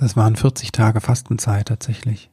Das 0.02 0.16
waren 0.16 0.34
40 0.34 0.72
Tage 0.72 1.00
Fastenzeit 1.00 1.68
tatsächlich. 1.68 2.28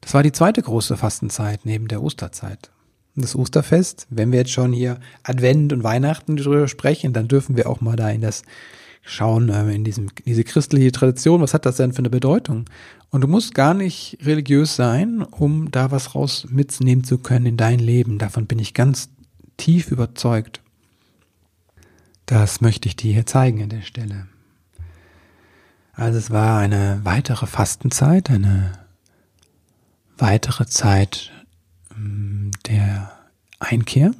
Das 0.00 0.14
war 0.14 0.22
die 0.22 0.32
zweite 0.32 0.62
große 0.62 0.96
Fastenzeit 0.96 1.66
neben 1.66 1.86
der 1.86 2.02
Osterzeit. 2.02 2.70
Das 3.14 3.36
Osterfest, 3.36 4.06
wenn 4.08 4.32
wir 4.32 4.38
jetzt 4.38 4.52
schon 4.52 4.72
hier 4.72 5.00
Advent 5.22 5.70
und 5.74 5.84
Weihnachten 5.84 6.38
drüber 6.38 6.66
sprechen, 6.66 7.12
dann 7.12 7.28
dürfen 7.28 7.58
wir 7.58 7.68
auch 7.68 7.82
mal 7.82 7.94
da 7.96 8.08
in 8.08 8.22
das 8.22 8.44
schauen, 9.02 9.50
äh, 9.50 9.70
in 9.70 9.84
diesem, 9.84 10.08
diese 10.24 10.42
christliche 10.42 10.92
Tradition, 10.92 11.42
was 11.42 11.52
hat 11.52 11.66
das 11.66 11.76
denn 11.76 11.92
für 11.92 11.98
eine 11.98 12.08
Bedeutung? 12.08 12.64
Und 13.10 13.20
du 13.20 13.28
musst 13.28 13.54
gar 13.54 13.74
nicht 13.74 14.16
religiös 14.24 14.76
sein, 14.76 15.20
um 15.20 15.70
da 15.70 15.90
was 15.90 16.14
raus 16.14 16.46
mitnehmen 16.48 17.04
zu 17.04 17.18
können 17.18 17.44
in 17.44 17.56
dein 17.58 17.80
Leben. 17.80 18.16
Davon 18.16 18.46
bin 18.46 18.58
ich 18.58 18.72
ganz 18.72 19.10
tief 19.58 19.90
überzeugt. 19.90 20.62
Das 22.24 22.62
möchte 22.62 22.88
ich 22.88 22.96
dir 22.96 23.12
hier 23.12 23.26
zeigen 23.26 23.62
an 23.62 23.68
der 23.68 23.82
Stelle. 23.82 24.26
Also 26.00 26.16
es 26.16 26.30
war 26.30 26.58
eine 26.58 26.98
weitere 27.04 27.46
Fastenzeit, 27.46 28.30
eine 28.30 28.72
weitere 30.16 30.64
Zeit 30.64 31.30
ähm, 31.94 32.52
der 32.66 33.12
Einkehr. 33.58 34.12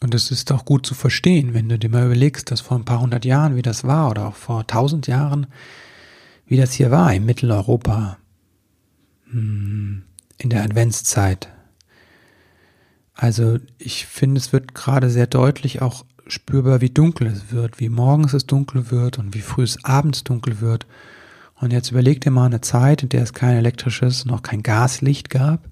Und 0.00 0.12
es 0.12 0.32
ist 0.32 0.50
auch 0.50 0.64
gut 0.64 0.84
zu 0.84 0.94
verstehen, 0.94 1.54
wenn 1.54 1.68
du 1.68 1.78
dir 1.78 1.88
mal 1.88 2.06
überlegst, 2.06 2.50
dass 2.50 2.60
vor 2.60 2.76
ein 2.76 2.84
paar 2.84 3.00
hundert 3.00 3.24
Jahren, 3.24 3.54
wie 3.54 3.62
das 3.62 3.84
war, 3.84 4.10
oder 4.10 4.26
auch 4.26 4.34
vor 4.34 4.66
tausend 4.66 5.06
Jahren, 5.06 5.46
wie 6.44 6.56
das 6.56 6.72
hier 6.72 6.90
war 6.90 7.14
in 7.14 7.24
Mitteleuropa, 7.24 8.18
hm, 9.30 10.02
in 10.38 10.50
der 10.50 10.64
Adventszeit. 10.64 11.50
Also 13.14 13.58
ich 13.78 14.06
finde, 14.06 14.40
es 14.40 14.52
wird 14.52 14.74
gerade 14.74 15.08
sehr 15.08 15.28
deutlich 15.28 15.82
auch 15.82 16.04
spürbar, 16.32 16.80
wie 16.80 16.90
dunkel 16.90 17.26
es 17.26 17.52
wird, 17.52 17.80
wie 17.80 17.88
morgens 17.88 18.32
es 18.32 18.46
dunkel 18.46 18.90
wird 18.90 19.18
und 19.18 19.34
wie 19.34 19.40
früh 19.40 19.62
es 19.62 19.84
abends 19.84 20.24
dunkel 20.24 20.60
wird. 20.60 20.86
Und 21.56 21.72
jetzt 21.72 21.90
überleg 21.90 22.20
dir 22.20 22.30
mal 22.30 22.46
eine 22.46 22.60
Zeit, 22.60 23.02
in 23.02 23.08
der 23.08 23.22
es 23.22 23.32
kein 23.32 23.56
elektrisches, 23.56 24.24
noch 24.24 24.42
kein 24.42 24.62
Gaslicht 24.62 25.30
gab, 25.30 25.68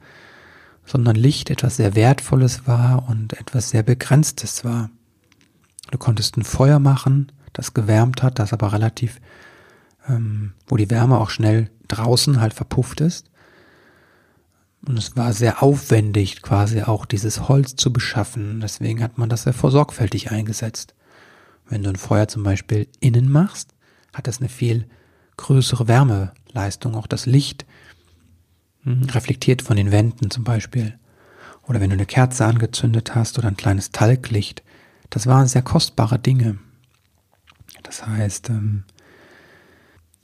sondern 0.84 1.16
Licht 1.16 1.50
etwas 1.50 1.76
sehr 1.76 1.94
Wertvolles 1.94 2.66
war 2.66 3.08
und 3.08 3.32
etwas 3.34 3.70
sehr 3.70 3.82
Begrenztes 3.82 4.64
war. 4.64 4.90
Du 5.90 5.98
konntest 5.98 6.36
ein 6.36 6.44
Feuer 6.44 6.78
machen, 6.78 7.32
das 7.52 7.74
gewärmt 7.74 8.22
hat, 8.22 8.38
das 8.38 8.52
aber 8.52 8.72
relativ, 8.72 9.20
ähm, 10.08 10.52
wo 10.66 10.76
die 10.76 10.90
Wärme 10.90 11.18
auch 11.18 11.30
schnell 11.30 11.70
draußen 11.88 12.40
halt 12.40 12.52
verpufft 12.52 13.00
ist. 13.00 13.27
Und 14.88 14.98
es 14.98 15.18
war 15.18 15.34
sehr 15.34 15.62
aufwendig, 15.62 16.40
quasi 16.40 16.80
auch 16.80 17.04
dieses 17.04 17.46
Holz 17.46 17.76
zu 17.76 17.92
beschaffen. 17.92 18.60
Deswegen 18.60 19.02
hat 19.02 19.18
man 19.18 19.28
das 19.28 19.42
sehr 19.42 19.52
vorsorgfältig 19.52 20.30
eingesetzt. 20.30 20.94
Wenn 21.68 21.82
du 21.82 21.90
ein 21.90 21.96
Feuer 21.96 22.26
zum 22.26 22.42
Beispiel 22.42 22.88
innen 22.98 23.30
machst, 23.30 23.74
hat 24.14 24.26
das 24.26 24.40
eine 24.40 24.48
viel 24.48 24.86
größere 25.36 25.88
Wärmeleistung. 25.88 26.94
Auch 26.94 27.06
das 27.06 27.26
Licht 27.26 27.66
hm, 28.84 29.02
reflektiert 29.10 29.60
von 29.60 29.76
den 29.76 29.92
Wänden 29.92 30.30
zum 30.30 30.44
Beispiel. 30.44 30.98
Oder 31.64 31.82
wenn 31.82 31.90
du 31.90 31.94
eine 31.94 32.06
Kerze 32.06 32.46
angezündet 32.46 33.14
hast 33.14 33.38
oder 33.38 33.48
ein 33.48 33.58
kleines 33.58 33.90
Talglicht. 33.90 34.62
Das 35.10 35.26
waren 35.26 35.48
sehr 35.48 35.60
kostbare 35.60 36.18
Dinge. 36.18 36.56
Das 37.82 38.06
heißt, 38.06 38.48
ähm, 38.48 38.84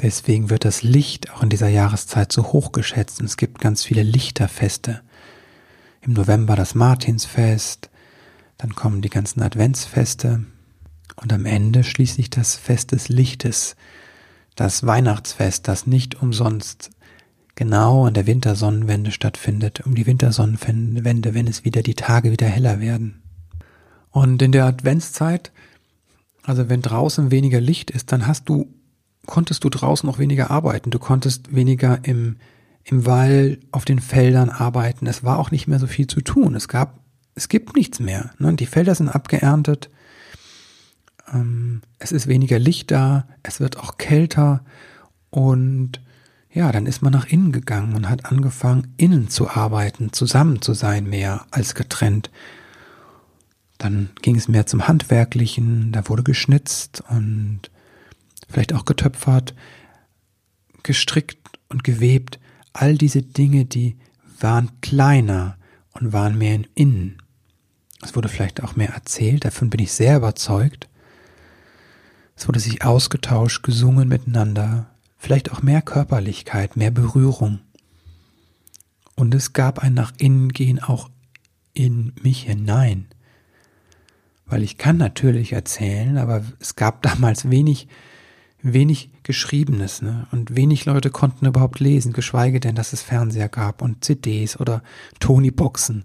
deswegen 0.01 0.51
wird 0.51 0.65
das 0.65 0.83
Licht 0.83 1.31
auch 1.33 1.43
in 1.43 1.49
dieser 1.49 1.69
Jahreszeit 1.69 2.33
so 2.33 2.53
hoch 2.53 2.73
geschätzt. 2.73 3.21
Und 3.21 3.27
es 3.27 3.37
gibt 3.37 3.61
ganz 3.61 3.85
viele 3.85 4.03
Lichterfeste. 4.03 5.01
Im 6.01 6.13
November 6.13 6.57
das 6.57 6.75
Martinsfest, 6.75 7.91
dann 8.59 8.75
kommen 8.75 9.03
die 9.03 9.11
ganzen 9.11 9.43
Adventsfeste 9.43 10.45
und 11.17 11.33
am 11.33 11.47
Ende 11.47 11.85
schließlich 11.85 12.31
das 12.31 12.57
Fest 12.57 12.93
des 12.93 13.09
Lichtes, 13.09 13.77
das 14.55 14.87
Weihnachtsfest, 14.87 15.67
das 15.69 15.87
nicht 15.87 16.21
umsonst 16.21 16.91
genau 17.55 18.07
an 18.07 18.15
der 18.15 18.27
Wintersonnenwende 18.27 19.13
stattfindet, 19.13 19.81
um 19.87 19.95
die 19.95 20.07
Wintersonnenwende, 20.07 21.35
wenn 21.35 21.47
es 21.47 21.65
wieder 21.65 21.83
die 21.83 21.95
Tage 21.95 22.31
wieder 22.33 22.49
heller 22.49 22.81
werden. 22.81 23.23
Und 24.11 24.43
in 24.43 24.53
der 24.53 24.67
Adventszeit, 24.67 25.53
also 26.43 26.69
wenn 26.69 26.83
draußen 26.83 27.31
weniger 27.31 27.61
Licht 27.61 27.91
ist, 27.91 28.13
dann 28.13 28.27
hast 28.27 28.49
du, 28.49 28.69
konntest 29.26 29.64
du 29.64 29.69
draußen 29.69 30.09
auch 30.09 30.19
weniger 30.19 30.50
arbeiten. 30.50 30.90
Du 30.90 30.99
konntest 30.99 31.54
weniger 31.54 32.00
im, 32.02 32.37
im 32.85 33.07
Wald, 33.07 33.61
auf 33.73 33.85
den 33.85 34.00
Feldern 34.00 34.50
arbeiten. 34.50 35.07
Es 35.07 35.25
war 35.25 35.38
auch 35.38 35.50
nicht 35.50 35.66
mehr 35.66 35.78
so 35.78 35.87
viel 35.87 36.07
zu 36.07 36.21
tun. 36.21 36.54
Es 36.54 36.69
gab, 36.69 37.00
es 37.35 37.49
gibt 37.49 37.76
nichts 37.76 38.00
mehr. 38.00 38.31
Ne? 38.38 38.54
Die 38.54 38.66
Felder 38.66 38.95
sind 38.95 39.09
abgeerntet. 39.09 39.90
Ähm, 41.33 41.83
es 41.99 42.12
ist 42.12 42.26
weniger 42.26 42.59
Licht 42.59 42.90
da. 42.90 43.26
Es 43.43 43.61
wird 43.61 43.78
auch 43.78 43.99
kälter 43.99 44.64
und 45.31 46.00
ja, 46.52 46.71
dann 46.71 46.87
ist 46.87 47.02
man 47.02 47.12
nach 47.12 47.26
innen 47.26 47.50
gegangen 47.50 47.97
und 47.97 48.09
hat 48.09 48.26
angefangen, 48.26 48.95
innen 48.97 49.28
zu 49.28 49.50
arbeiten, 49.50 50.12
zusammen 50.12 50.62
zu 50.62 50.73
sein 50.73 51.09
mehr 51.09 51.47
als 51.50 51.75
getrennt. 51.75 52.31
Dann 53.76 54.11
ging 54.23 54.37
es 54.37 54.47
mehr 54.47 54.64
zum 54.64 54.87
Handwerklichen, 54.87 55.90
da 55.90 56.09
wurde 56.09 56.23
geschnitzt 56.23 57.02
und 57.11 57.71
vielleicht 58.54 58.73
auch 58.73 58.84
getöpfert, 58.84 59.52
gestrickt 60.84 61.58
und 61.68 61.82
gewebt. 61.82 62.38
All 62.73 62.96
diese 62.96 63.20
Dinge, 63.20 63.64
die 63.64 63.96
waren 64.38 64.80
kleiner 64.80 65.58
und 65.90 66.12
waren 66.12 66.38
mehr 66.38 66.54
in 66.54 66.66
innen. 66.76 67.18
Es 68.00 68.14
wurde 68.14 68.28
vielleicht 68.28 68.62
auch 68.62 68.76
mehr 68.76 68.90
erzählt, 68.90 69.44
davon 69.44 69.70
bin 69.70 69.80
ich 69.80 69.90
sehr 69.92 70.18
überzeugt. 70.18 70.88
Es 72.37 72.46
wurde 72.46 72.61
sich 72.61 72.84
ausgetauscht, 72.84 73.64
gesungen 73.64 74.06
miteinander, 74.06 74.87
vielleicht 75.18 75.50
auch 75.50 75.62
mehr 75.62 75.82
Körperlichkeit, 75.82 76.76
mehr 76.76 76.92
Berührung. 76.92 77.58
Und 79.16 79.34
es 79.34 79.52
gab 79.52 79.80
ein 79.80 79.94
nach 79.94 80.12
innen 80.16 80.50
gehen 80.50 80.80
auch 80.80 81.11
in 81.73 82.12
mich 82.23 82.42
hinein. 82.42 83.08
Weil 84.46 84.62
ich 84.62 84.78
kann 84.78 84.96
natürlich 84.96 85.54
erzählen, 85.54 86.18
aber 86.18 86.44
es 86.61 86.76
gab 86.76 87.02
damals 87.11 87.50
wenig, 87.50 87.88
wenig 88.73 89.11
Geschriebenes, 89.23 90.02
ne? 90.02 90.26
Und 90.33 90.56
wenig 90.56 90.85
Leute 90.85 91.11
konnten 91.11 91.47
überhaupt 91.47 91.80
lesen, 91.80 92.12
geschweige 92.12 92.61
denn, 92.61 92.75
dass 92.75 92.92
es 92.92 93.02
Fernseher 93.02 93.49
gab 93.49 93.83
und 93.83 94.04
CDs 94.04 94.59
oder 94.59 94.83
Tony-Boxen, 95.21 96.04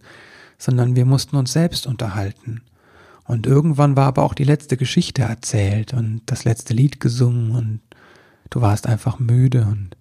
sondern 0.58 0.96
wir 0.96 1.06
mussten 1.06 1.36
uns 1.36 1.54
selbst 1.54 1.88
unterhalten. 1.88 2.62
Und 3.24 3.48
irgendwann 3.48 3.96
war 3.96 4.08
aber 4.08 4.24
auch 4.24 4.34
die 4.34 4.44
letzte 4.44 4.76
Geschichte 4.76 5.22
erzählt 5.22 5.94
und 5.94 6.22
das 6.26 6.44
letzte 6.44 6.74
Lied 6.74 7.00
gesungen 7.00 7.56
und 7.56 7.80
Du 8.50 8.62
warst 8.62 8.88
einfach 8.88 9.20
müde 9.20 9.66
und 9.66 9.96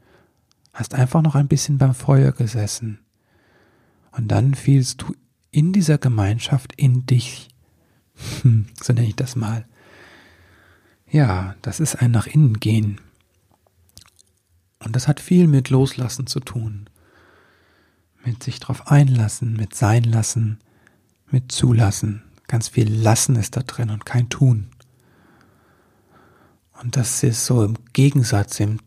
hast 0.73 0.95
einfach 0.95 1.23
noch 1.23 1.35
ein 1.35 1.49
bisschen 1.49 1.79
beim 1.79 1.95
Feuer 1.95 2.33
gesessen. 2.33 3.01
Und 4.13 4.29
dann 4.29 4.55
fielst 4.55 5.03
du 5.03 5.15
in 5.51 5.73
dieser 5.73 5.99
Gemeinschaft 5.99 6.73
in 6.77 7.07
dich. 7.07 7.49
So 8.83 8.93
nenne 8.93 9.07
ich 9.07 9.17
das 9.17 9.37
mal. 9.37 9.67
Ja, 11.11 11.55
das 11.63 11.81
ist 11.81 11.97
ein 11.97 12.11
nach 12.11 12.27
innen 12.27 12.61
gehen. 12.61 13.01
Und 14.79 14.95
das 14.95 15.09
hat 15.09 15.21
viel 15.21 15.47
mit 15.47 15.71
Loslassen 15.71 16.27
zu 16.27 16.41
tun. 16.41 16.89
Mit 18.25 18.43
sich 18.43 18.61
drauf 18.61 18.89
einlassen, 18.89 19.55
mit 19.55 19.75
sein 19.75 20.05
lassen, 20.05 20.59
mit 21.31 21.51
zulassen. 21.51 22.23
Ganz 22.47 22.69
viel 22.69 22.93
Lassen 22.93 23.37
ist 23.37 23.57
da 23.57 23.63
drin 23.63 23.91
und 23.91 24.05
kein 24.05 24.29
Tun. 24.29 24.69
Und 26.81 26.97
das 26.97 27.23
ist 27.23 27.45
so 27.45 27.65
im 27.65 27.75
Gegensatz, 27.93 28.61
im 28.61 28.79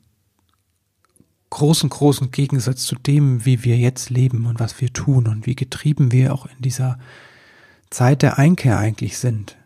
großen, 1.49 1.89
großen 1.89 2.31
Gegensatz 2.31 2.83
zu 2.83 2.95
dem, 2.95 3.45
wie 3.45 3.63
wir 3.63 3.77
jetzt 3.77 4.09
leben 4.09 4.45
und 4.45 4.59
was 4.59 4.79
wir 4.79 4.93
tun 4.93 5.27
und 5.27 5.45
wie 5.45 5.55
getrieben 5.55 6.11
wir 6.11 6.33
auch 6.33 6.45
in 6.45 6.61
dieser 6.61 6.97
Zeit 7.89 8.21
der 8.21 8.37
Einkehr 8.37 8.77
eigentlich 8.77 9.17
sind. 9.17 9.57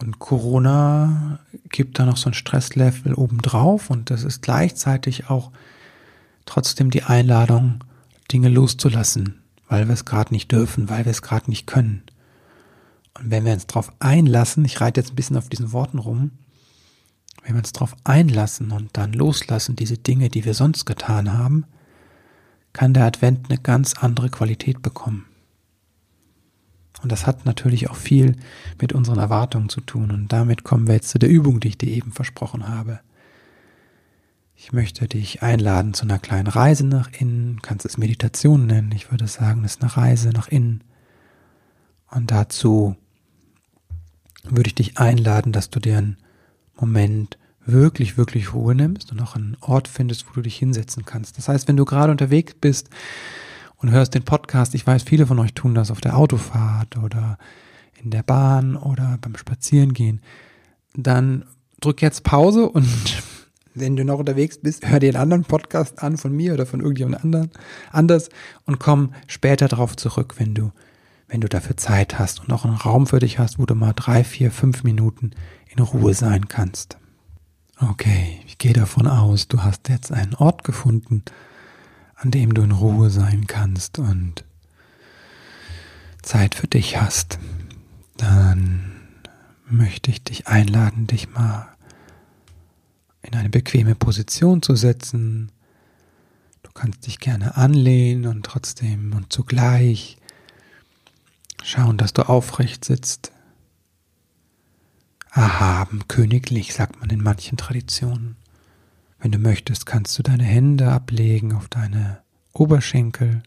Und 0.00 0.18
Corona 0.18 1.38
gibt 1.68 1.98
da 1.98 2.06
noch 2.06 2.16
so 2.16 2.30
ein 2.30 2.34
Stresslevel 2.34 3.14
obendrauf 3.14 3.90
und 3.90 4.10
das 4.10 4.24
ist 4.24 4.42
gleichzeitig 4.42 5.28
auch 5.30 5.52
trotzdem 6.46 6.90
die 6.90 7.04
Einladung, 7.04 7.84
Dinge 8.30 8.48
loszulassen, 8.48 9.42
weil 9.68 9.86
wir 9.86 9.94
es 9.94 10.04
gerade 10.04 10.32
nicht 10.32 10.50
dürfen, 10.50 10.88
weil 10.88 11.04
wir 11.04 11.12
es 11.12 11.22
gerade 11.22 11.50
nicht 11.50 11.66
können. 11.66 12.02
Und 13.18 13.30
wenn 13.30 13.44
wir 13.44 13.52
uns 13.52 13.66
darauf 13.66 13.92
einlassen, 13.98 14.64
ich 14.64 14.80
reite 14.80 15.00
jetzt 15.00 15.12
ein 15.12 15.16
bisschen 15.16 15.36
auf 15.36 15.48
diesen 15.48 15.72
Worten 15.72 15.98
rum, 15.98 16.30
wenn 17.44 17.54
wir 17.54 17.58
uns 17.58 17.72
darauf 17.72 17.94
einlassen 18.04 18.70
und 18.70 18.96
dann 18.96 19.12
loslassen, 19.12 19.76
diese 19.76 19.98
Dinge, 19.98 20.28
die 20.28 20.44
wir 20.44 20.54
sonst 20.54 20.86
getan 20.86 21.32
haben, 21.32 21.64
kann 22.72 22.94
der 22.94 23.04
Advent 23.04 23.50
eine 23.50 23.58
ganz 23.58 23.94
andere 23.94 24.30
Qualität 24.30 24.80
bekommen. 24.80 25.26
Und 27.02 27.10
das 27.10 27.26
hat 27.26 27.44
natürlich 27.44 27.90
auch 27.90 27.96
viel 27.96 28.36
mit 28.80 28.92
unseren 28.92 29.18
Erwartungen 29.18 29.68
zu 29.68 29.80
tun. 29.80 30.10
Und 30.10 30.32
damit 30.32 30.62
kommen 30.62 30.86
wir 30.86 30.94
jetzt 30.94 31.10
zu 31.10 31.18
der 31.18 31.28
Übung, 31.28 31.58
die 31.58 31.68
ich 31.68 31.78
dir 31.78 31.88
eben 31.88 32.12
versprochen 32.12 32.68
habe. 32.68 33.00
Ich 34.54 34.72
möchte 34.72 35.08
dich 35.08 35.42
einladen 35.42 35.94
zu 35.94 36.04
einer 36.04 36.20
kleinen 36.20 36.46
Reise 36.46 36.86
nach 36.86 37.10
innen, 37.18 37.60
kannst 37.62 37.84
es 37.84 37.98
Meditation 37.98 38.66
nennen. 38.66 38.92
Ich 38.92 39.10
würde 39.10 39.26
sagen, 39.26 39.64
es 39.64 39.72
ist 39.72 39.82
eine 39.82 39.96
Reise 39.96 40.30
nach 40.30 40.46
innen. 40.46 40.84
Und 42.08 42.30
dazu 42.30 42.94
würde 44.44 44.68
ich 44.68 44.74
dich 44.76 44.98
einladen, 44.98 45.50
dass 45.50 45.70
du 45.70 45.80
dir 45.80 45.98
einen 45.98 46.16
Moment 46.76 47.38
wirklich, 47.64 48.16
wirklich 48.16 48.54
Ruhe 48.54 48.74
nimmst 48.74 49.10
und 49.10 49.20
auch 49.20 49.34
einen 49.34 49.56
Ort 49.60 49.88
findest, 49.88 50.28
wo 50.28 50.32
du 50.34 50.42
dich 50.42 50.56
hinsetzen 50.56 51.04
kannst. 51.04 51.38
Das 51.38 51.48
heißt, 51.48 51.66
wenn 51.66 51.76
du 51.76 51.84
gerade 51.84 52.12
unterwegs 52.12 52.54
bist 52.60 52.88
und 53.82 53.90
hörst 53.90 54.14
den 54.14 54.22
Podcast, 54.22 54.74
ich 54.74 54.86
weiß, 54.86 55.02
viele 55.02 55.26
von 55.26 55.38
euch 55.38 55.54
tun 55.54 55.74
das 55.74 55.90
auf 55.90 56.00
der 56.00 56.16
Autofahrt 56.16 56.96
oder 56.96 57.36
in 58.02 58.10
der 58.10 58.22
Bahn 58.22 58.76
oder 58.76 59.18
beim 59.20 59.36
Spazierengehen, 59.36 60.20
dann 60.94 61.44
drück 61.80 62.00
jetzt 62.00 62.22
Pause 62.22 62.68
und 62.68 62.86
wenn 63.74 63.96
du 63.96 64.04
noch 64.04 64.18
unterwegs 64.18 64.58
bist, 64.58 64.88
hör 64.88 65.00
dir 65.00 65.08
einen 65.10 65.22
anderen 65.22 65.44
Podcast 65.44 66.02
an 66.02 66.16
von 66.16 66.32
mir 66.32 66.54
oder 66.54 66.66
von 66.66 66.80
irgendjemand 66.80 67.24
anderen 67.24 67.50
anders 67.90 68.28
und 68.66 68.78
komm 68.78 69.14
später 69.26 69.68
darauf 69.68 69.96
zurück, 69.96 70.34
wenn 70.38 70.54
du 70.54 70.72
wenn 71.28 71.40
du 71.40 71.48
dafür 71.48 71.78
Zeit 71.78 72.18
hast 72.18 72.40
und 72.40 72.52
auch 72.52 72.66
einen 72.66 72.76
Raum 72.76 73.06
für 73.06 73.18
dich 73.18 73.38
hast, 73.38 73.58
wo 73.58 73.64
du 73.64 73.74
mal 73.74 73.94
drei, 73.94 74.22
vier, 74.22 74.50
fünf 74.50 74.84
Minuten 74.84 75.30
in 75.74 75.82
Ruhe 75.82 76.12
sein 76.12 76.46
kannst. 76.46 76.98
Okay, 77.80 78.38
ich 78.46 78.58
gehe 78.58 78.74
davon 78.74 79.06
aus, 79.06 79.48
du 79.48 79.62
hast 79.62 79.88
jetzt 79.88 80.12
einen 80.12 80.34
Ort 80.34 80.62
gefunden, 80.62 81.24
an 82.22 82.30
dem 82.30 82.54
du 82.54 82.62
in 82.62 82.72
Ruhe 82.72 83.10
sein 83.10 83.46
kannst 83.46 83.98
und 83.98 84.44
Zeit 86.22 86.54
für 86.54 86.68
dich 86.68 87.00
hast. 87.00 87.38
Dann 88.16 88.92
möchte 89.68 90.10
ich 90.10 90.22
dich 90.22 90.46
einladen, 90.46 91.06
dich 91.06 91.30
mal 91.30 91.68
in 93.22 93.34
eine 93.34 93.48
bequeme 93.48 93.94
Position 93.94 94.62
zu 94.62 94.76
setzen. 94.76 95.50
Du 96.62 96.70
kannst 96.72 97.06
dich 97.06 97.18
gerne 97.18 97.56
anlehnen 97.56 98.26
und 98.26 98.44
trotzdem 98.44 99.12
und 99.14 99.32
zugleich 99.32 100.18
Schauen, 101.62 101.96
dass 101.96 102.12
du 102.12 102.28
aufrecht 102.28 102.84
sitzt. 102.84 103.30
Erhaben, 105.32 106.08
königlich, 106.08 106.74
sagt 106.74 107.00
man 107.00 107.08
in 107.10 107.22
manchen 107.22 107.56
Traditionen. 107.56 108.36
Wenn 109.22 109.30
du 109.30 109.38
möchtest, 109.38 109.86
kannst 109.86 110.18
du 110.18 110.24
deine 110.24 110.42
Hände 110.42 110.90
ablegen 110.90 111.52
auf 111.52 111.68
deine 111.68 112.20
Oberschenkel 112.52 113.44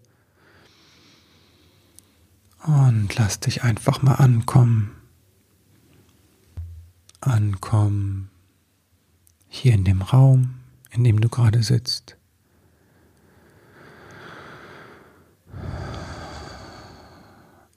und 2.65 3.13
lass 3.15 3.41
dich 3.41 3.63
einfach 3.63 4.01
mal 4.01 4.15
ankommen. 4.15 4.95
Ankommen 7.19 8.29
hier 9.49 9.73
in 9.73 9.83
dem 9.83 10.01
Raum, 10.01 10.55
in 10.91 11.03
dem 11.03 11.19
du 11.19 11.27
gerade 11.27 11.61
sitzt. 11.61 12.17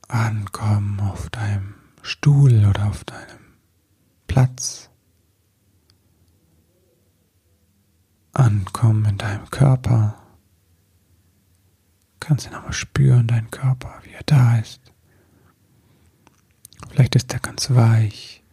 ankommen 0.09 1.01
auf 1.01 1.29
deinem 1.31 1.75
Stuhl 2.03 2.65
oder 2.65 2.87
auf 2.87 3.05
deinem 3.05 3.39
Platz. 4.27 4.89
Ankommen 8.39 9.05
in 9.05 9.19
deinem 9.19 9.51
Körper. 9.51 10.15
Kannst 12.21 12.47
du 12.47 12.51
nochmal 12.51 12.73
spüren, 12.73 13.27
deinen 13.27 13.51
Körper, 13.51 13.99
wie 14.05 14.13
er 14.13 14.23
da 14.27 14.59
ist. 14.59 14.81
Vielleicht 16.89 17.17
ist 17.17 17.33
er 17.33 17.41
ganz 17.41 17.71
weich. 17.71 18.45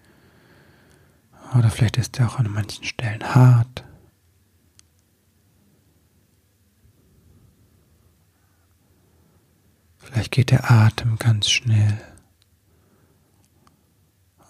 Oder 1.55 1.69
vielleicht 1.69 1.97
ist 1.97 2.19
er 2.19 2.27
auch 2.27 2.39
an 2.39 2.49
manchen 2.49 2.83
Stellen 2.83 3.23
hart. 3.35 3.83
Vielleicht 9.99 10.31
geht 10.31 10.49
der 10.49 10.71
Atem 10.71 11.17
ganz 11.19 11.49
schnell 11.49 12.01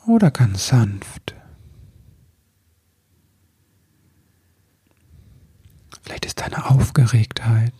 oder 0.07 0.31
ganz 0.31 0.67
sanft. 0.67 1.35
Vielleicht 6.05 6.25
ist 6.25 6.41
eine 6.43 6.69
Aufgeregtheit 6.69 7.73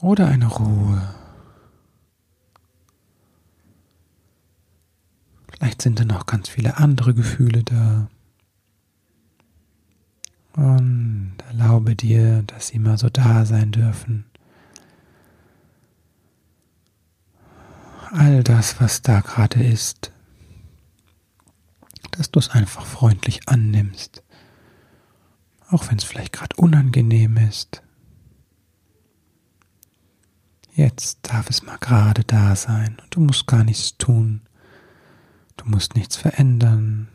oder 0.00 0.26
eine 0.26 0.46
Ruhe. 0.46 1.14
Vielleicht 5.52 5.80
sind 5.80 6.00
da 6.00 6.04
noch 6.04 6.26
ganz 6.26 6.48
viele 6.48 6.76
andere 6.76 7.14
Gefühle 7.14 7.62
da. 7.62 8.08
Und 10.54 11.36
erlaube 11.46 11.94
dir, 11.96 12.42
dass 12.42 12.68
sie 12.68 12.78
mal 12.78 12.98
so 12.98 13.08
da 13.08 13.46
sein 13.46 13.70
dürfen. 13.70 14.26
all 18.12 18.42
das, 18.44 18.80
was 18.80 19.02
da 19.02 19.20
gerade 19.20 19.62
ist, 19.62 20.12
dass 22.12 22.30
du 22.30 22.38
es 22.38 22.50
einfach 22.50 22.84
freundlich 22.84 23.48
annimmst, 23.48 24.22
auch 25.72 25.88
wenn 25.88 25.98
es 25.98 26.04
vielleicht 26.04 26.32
gerade 26.32 26.56
unangenehm 26.56 27.36
ist. 27.36 27.82
Jetzt 30.74 31.18
darf 31.22 31.50
es 31.50 31.62
mal 31.62 31.78
gerade 31.78 32.24
da 32.24 32.56
sein 32.56 32.96
und 33.02 33.14
du 33.14 33.20
musst 33.20 33.46
gar 33.46 33.64
nichts 33.64 33.98
tun, 33.98 34.40
du 35.56 35.66
musst 35.66 35.94
nichts 35.94 36.16
verändern. 36.16 37.08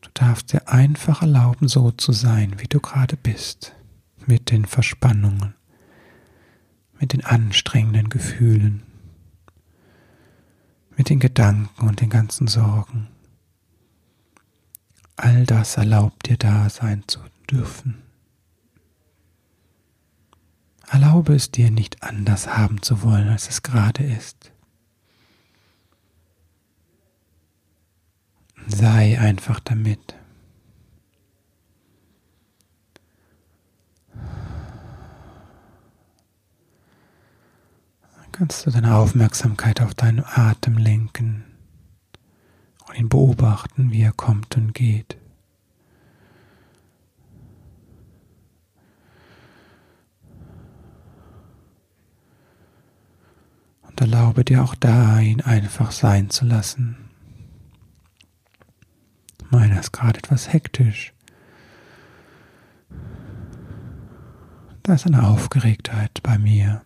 Du 0.00 0.10
darfst 0.14 0.52
dir 0.52 0.68
einfach 0.68 1.22
erlauben, 1.22 1.68
so 1.68 1.90
zu 1.92 2.12
sein, 2.12 2.54
wie 2.58 2.66
du 2.66 2.80
gerade 2.80 3.16
bist, 3.16 3.74
mit 4.26 4.50
den 4.50 4.64
Verspannungen, 4.64 5.54
mit 6.98 7.12
den 7.12 7.24
anstrengenden 7.24 8.08
Gefühlen 8.08 8.82
mit 10.96 11.08
den 11.08 11.20
Gedanken 11.20 11.88
und 11.88 12.00
den 12.00 12.10
ganzen 12.10 12.46
Sorgen. 12.46 13.08
All 15.16 15.44
das 15.46 15.76
erlaubt 15.76 16.28
dir 16.28 16.36
da 16.36 16.68
sein 16.68 17.04
zu 17.06 17.20
dürfen. 17.50 18.02
Erlaube 20.90 21.34
es 21.34 21.50
dir 21.50 21.70
nicht 21.70 22.02
anders 22.02 22.48
haben 22.48 22.82
zu 22.82 23.02
wollen, 23.02 23.28
als 23.28 23.48
es 23.48 23.62
gerade 23.62 24.04
ist. 24.04 24.52
Sei 28.66 29.18
einfach 29.18 29.60
damit. 29.60 30.16
kannst 38.32 38.64
du 38.64 38.70
deine 38.70 38.96
Aufmerksamkeit 38.96 39.82
auf 39.82 39.94
deinen 39.94 40.24
Atem 40.24 40.78
lenken 40.78 41.51
und 42.92 42.98
ihn 42.98 43.08
beobachten, 43.08 43.90
wie 43.90 44.02
er 44.02 44.12
kommt 44.12 44.56
und 44.56 44.74
geht. 44.74 45.16
Und 53.82 54.00
erlaube 54.00 54.44
dir 54.44 54.62
auch 54.62 54.74
da, 54.74 55.18
ihn 55.20 55.40
einfach 55.40 55.90
sein 55.90 56.30
zu 56.30 56.44
lassen. 56.44 56.96
Meiner 59.50 59.80
ist 59.80 59.92
gerade 59.92 60.18
etwas 60.18 60.52
hektisch. 60.52 61.12
Da 64.82 64.94
ist 64.94 65.06
eine 65.06 65.26
Aufgeregtheit 65.26 66.22
bei 66.22 66.38
mir 66.38 66.82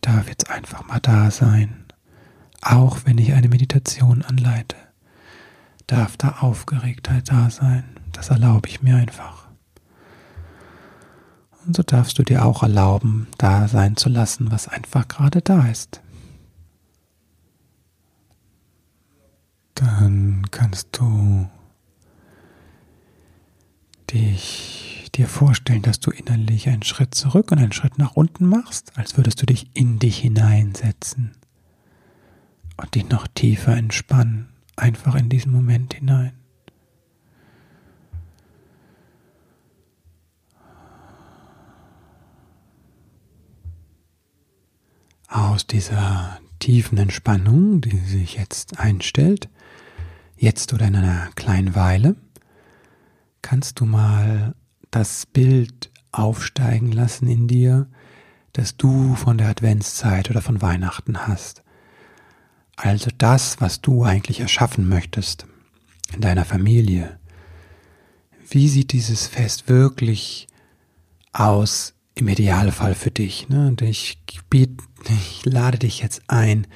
darf 0.00 0.28
jetzt 0.28 0.50
einfach 0.50 0.86
mal 0.86 1.00
da 1.00 1.30
sein. 1.30 1.84
Auch 2.62 3.00
wenn 3.04 3.18
ich 3.18 3.32
eine 3.32 3.48
Meditation 3.48 4.22
anleite, 4.22 4.76
darf 5.86 6.16
da 6.16 6.38
Aufgeregtheit 6.40 7.30
da 7.30 7.50
sein. 7.50 7.84
Das 8.12 8.28
erlaube 8.28 8.68
ich 8.68 8.82
mir 8.82 8.96
einfach. 8.96 9.48
Und 11.66 11.76
so 11.76 11.82
darfst 11.82 12.18
du 12.18 12.22
dir 12.22 12.44
auch 12.44 12.62
erlauben, 12.62 13.28
da 13.38 13.68
sein 13.68 13.96
zu 13.96 14.08
lassen, 14.08 14.50
was 14.50 14.68
einfach 14.68 15.08
gerade 15.08 15.42
da 15.42 15.66
ist. 15.66 16.00
Dann 19.74 20.46
kannst 20.50 20.88
du 20.92 21.48
dich 24.10 25.10
dir 25.14 25.28
vorstellen, 25.28 25.82
dass 25.82 26.00
du 26.00 26.10
innerlich 26.10 26.68
einen 26.68 26.82
Schritt 26.82 27.14
zurück 27.14 27.50
und 27.52 27.58
einen 27.58 27.72
Schritt 27.72 27.98
nach 27.98 28.12
unten 28.12 28.46
machst, 28.46 28.92
als 28.96 29.16
würdest 29.16 29.40
du 29.40 29.46
dich 29.46 29.70
in 29.74 29.98
dich 29.98 30.18
hineinsetzen 30.18 31.32
und 32.80 32.94
dich 32.94 33.08
noch 33.08 33.26
tiefer 33.28 33.76
entspannen, 33.76 34.48
einfach 34.76 35.14
in 35.14 35.28
diesen 35.28 35.52
Moment 35.52 35.94
hinein. 35.94 36.32
Aus 45.28 45.66
dieser 45.66 46.40
tiefen 46.58 46.98
Entspannung, 46.98 47.80
die 47.80 47.98
sich 47.98 48.34
jetzt 48.34 48.80
einstellt, 48.80 49.48
jetzt 50.36 50.72
oder 50.72 50.88
in 50.88 50.96
einer 50.96 51.30
kleinen 51.36 51.74
Weile, 51.74 52.16
kannst 53.42 53.78
du 53.78 53.84
mal 53.84 54.54
das 54.90 55.26
Bild 55.26 55.90
aufsteigen 56.12 56.90
lassen 56.90 57.28
in 57.28 57.46
dir, 57.46 57.88
das 58.52 58.76
du 58.76 59.14
von 59.14 59.38
der 59.38 59.48
Adventszeit 59.48 60.30
oder 60.30 60.42
von 60.42 60.60
Weihnachten 60.60 61.28
hast. 61.28 61.62
Also 62.76 63.10
das, 63.16 63.60
was 63.60 63.80
du 63.80 64.04
eigentlich 64.04 64.40
erschaffen 64.40 64.88
möchtest 64.88 65.46
in 66.14 66.20
deiner 66.20 66.44
Familie. 66.44 67.18
Wie 68.48 68.68
sieht 68.68 68.92
dieses 68.92 69.26
Fest 69.26 69.68
wirklich 69.68 70.48
aus 71.32 71.94
im 72.14 72.28
Idealfall 72.28 72.94
für 72.94 73.10
dich? 73.10 73.48
Ne? 73.48 73.68
Und 73.68 73.82
ich, 73.82 74.18
biet, 74.48 74.80
ich 75.08 75.44
lade 75.44 75.78
dich 75.78 76.00
jetzt 76.00 76.22
ein, 76.26 76.66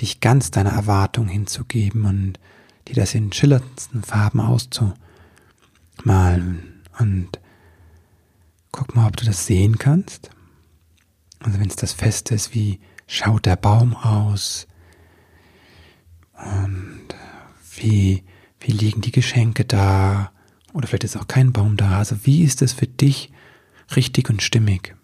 dich 0.00 0.20
ganz 0.20 0.50
deiner 0.50 0.70
Erwartung 0.70 1.28
hinzugeben 1.28 2.04
und 2.04 2.38
dir 2.86 2.94
das 2.94 3.14
in 3.14 3.32
schillerndsten 3.32 4.02
Farben 4.02 4.40
auszumalen. 4.40 6.82
Und 6.98 7.40
guck 8.72 8.94
mal, 8.94 9.08
ob 9.08 9.16
du 9.16 9.24
das 9.24 9.46
sehen 9.46 9.78
kannst. 9.78 10.30
Also 11.40 11.58
wenn 11.58 11.68
es 11.68 11.76
das 11.76 11.92
Feste 11.92 12.34
ist, 12.34 12.54
wie 12.54 12.80
schaut 13.06 13.46
der 13.46 13.56
Baum 13.56 13.94
aus 13.94 14.66
und 16.44 17.14
wie, 17.76 18.22
wie 18.60 18.72
liegen 18.72 19.00
die 19.00 19.12
Geschenke 19.12 19.64
da 19.64 20.32
oder 20.72 20.86
vielleicht 20.86 21.04
ist 21.04 21.16
auch 21.16 21.28
kein 21.28 21.52
Baum 21.52 21.76
da. 21.76 21.98
Also 21.98 22.16
wie 22.24 22.42
ist 22.42 22.62
es 22.62 22.72
für 22.72 22.86
dich 22.86 23.32
richtig 23.96 24.30
und 24.30 24.42
stimmig? 24.42 24.94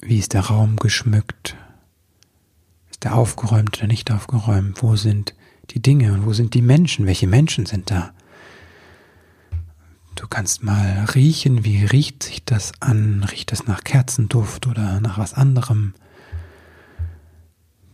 Wie 0.00 0.18
ist 0.18 0.32
der 0.32 0.42
Raum 0.42 0.76
geschmückt? 0.76 1.56
Ist 2.90 3.04
der 3.04 3.14
aufgeräumt 3.14 3.78
oder 3.78 3.86
nicht 3.86 4.10
aufgeräumt? 4.10 4.82
Wo 4.82 4.96
sind 4.96 5.34
die 5.70 5.80
Dinge 5.80 6.12
und 6.12 6.26
wo 6.26 6.32
sind 6.32 6.54
die 6.54 6.62
Menschen? 6.62 7.06
Welche 7.06 7.26
Menschen 7.26 7.66
sind 7.66 7.90
da? 7.90 8.12
Du 10.16 10.26
kannst 10.26 10.62
mal 10.62 11.06
riechen, 11.14 11.64
wie 11.64 11.84
riecht 11.84 12.22
sich 12.22 12.44
das 12.44 12.72
an? 12.80 13.24
Riecht 13.24 13.52
es 13.52 13.66
nach 13.66 13.84
Kerzenduft 13.84 14.66
oder 14.66 15.00
nach 15.00 15.18
was 15.18 15.34
anderem? 15.34 15.94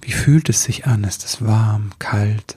Wie 0.06 0.12
fühlt 0.12 0.48
es 0.48 0.62
sich 0.62 0.86
an? 0.86 1.04
Ist 1.04 1.24
es 1.24 1.42
warm, 1.42 1.90
kalt? 1.98 2.56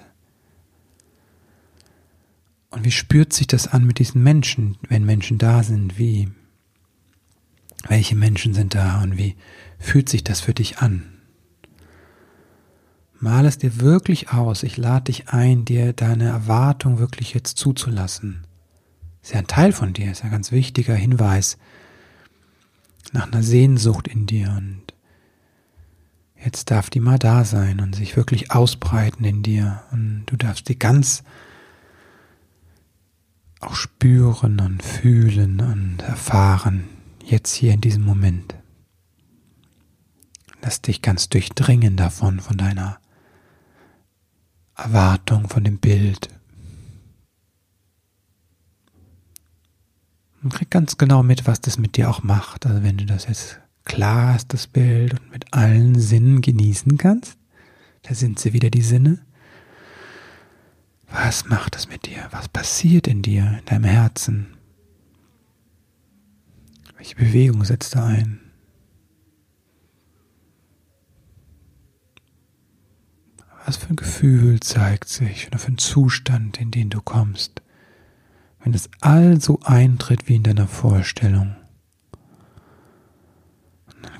Und 2.69 2.85
wie 2.85 2.91
spürt 2.91 3.33
sich 3.33 3.47
das 3.47 3.67
an 3.67 3.85
mit 3.85 3.97
diesen 3.97 4.21
Menschen, 4.21 4.77
wenn 4.87 5.03
Menschen 5.03 5.39
da 5.39 5.63
sind? 5.63 5.97
Wie? 5.97 6.29
Welche 7.87 8.15
Menschen 8.15 8.53
sind 8.53 8.75
da 8.75 9.01
und 9.01 9.17
wie 9.17 9.35
fühlt 9.79 10.09
sich 10.09 10.23
das 10.23 10.41
für 10.41 10.53
dich 10.53 10.77
an? 10.77 11.05
Mal 13.19 13.45
es 13.45 13.57
dir 13.57 13.79
wirklich 13.81 14.31
aus. 14.31 14.63
Ich 14.63 14.77
lade 14.77 15.05
dich 15.05 15.29
ein, 15.29 15.65
dir 15.65 15.93
deine 15.93 16.25
Erwartung 16.25 16.99
wirklich 16.99 17.33
jetzt 17.33 17.57
zuzulassen 17.57 18.45
ist 19.21 19.33
ja 19.33 19.39
ein 19.39 19.47
Teil 19.47 19.73
von 19.73 19.93
dir, 19.93 20.11
ist 20.11 20.19
ja 20.19 20.25
ein 20.25 20.31
ganz 20.31 20.51
wichtiger 20.51 20.95
Hinweis 20.95 21.57
nach 23.11 23.31
einer 23.31 23.43
Sehnsucht 23.43 24.07
in 24.07 24.25
dir 24.25 24.49
und 24.57 24.88
jetzt 26.43 26.71
darf 26.71 26.89
die 26.89 26.99
mal 26.99 27.19
da 27.19 27.43
sein 27.43 27.79
und 27.79 27.95
sich 27.95 28.15
wirklich 28.15 28.51
ausbreiten 28.51 29.23
in 29.25 29.43
dir 29.43 29.83
und 29.91 30.25
du 30.27 30.37
darfst 30.37 30.69
die 30.69 30.79
ganz 30.79 31.23
auch 33.59 33.75
spüren 33.75 34.59
und 34.61 34.81
fühlen 34.81 35.59
und 35.59 36.01
erfahren, 36.01 36.85
jetzt 37.25 37.53
hier 37.53 37.73
in 37.73 37.81
diesem 37.81 38.05
Moment. 38.05 38.55
Lass 40.61 40.81
dich 40.81 41.01
ganz 41.01 41.29
durchdringen 41.29 41.97
davon, 41.97 42.39
von 42.39 42.57
deiner 42.57 42.99
Erwartung, 44.75 45.49
von 45.49 45.63
dem 45.63 45.77
Bild, 45.77 46.29
und 50.41 50.53
krieg 50.53 50.69
ganz 50.69 50.97
genau 50.97 51.23
mit, 51.23 51.47
was 51.47 51.61
das 51.61 51.77
mit 51.77 51.97
dir 51.97 52.09
auch 52.09 52.23
macht. 52.23 52.65
Also 52.65 52.83
wenn 52.83 52.97
du 52.97 53.05
das 53.05 53.27
jetzt 53.27 53.59
klar 53.89 54.33
hast, 54.33 54.53
das 54.53 54.67
Bild 54.67 55.19
und 55.19 55.31
mit 55.31 55.53
allen 55.53 55.99
Sinnen 55.99 56.41
genießen 56.41 56.97
kannst, 56.97 57.37
da 58.03 58.13
sind 58.13 58.39
sie 58.39 58.53
wieder 58.53 58.69
die 58.69 58.81
Sinne. 58.81 59.19
Was 61.11 61.45
macht 61.45 61.75
das 61.75 61.89
mit 61.89 62.05
dir? 62.05 62.27
Was 62.31 62.47
passiert 62.47 63.07
in 63.07 63.21
dir, 63.21 63.57
in 63.59 63.65
deinem 63.65 63.83
Herzen? 63.83 64.47
Welche 66.95 67.15
Bewegung 67.15 67.65
setzt 67.65 67.95
da 67.95 68.05
ein? 68.05 68.39
Was 73.65 73.77
für 73.77 73.89
ein 73.89 73.95
Gefühl 73.97 74.59
zeigt 74.61 75.09
sich 75.09 75.47
oder 75.47 75.59
für 75.59 75.71
ein 75.71 75.77
Zustand, 75.77 76.61
in 76.61 76.71
den 76.71 76.89
du 76.89 77.01
kommst? 77.01 77.61
wenn 78.61 78.73
es 78.73 78.89
all 79.01 79.39
so 79.41 79.59
eintritt 79.63 80.27
wie 80.27 80.35
in 80.35 80.43
deiner 80.43 80.67
Vorstellung. 80.67 81.55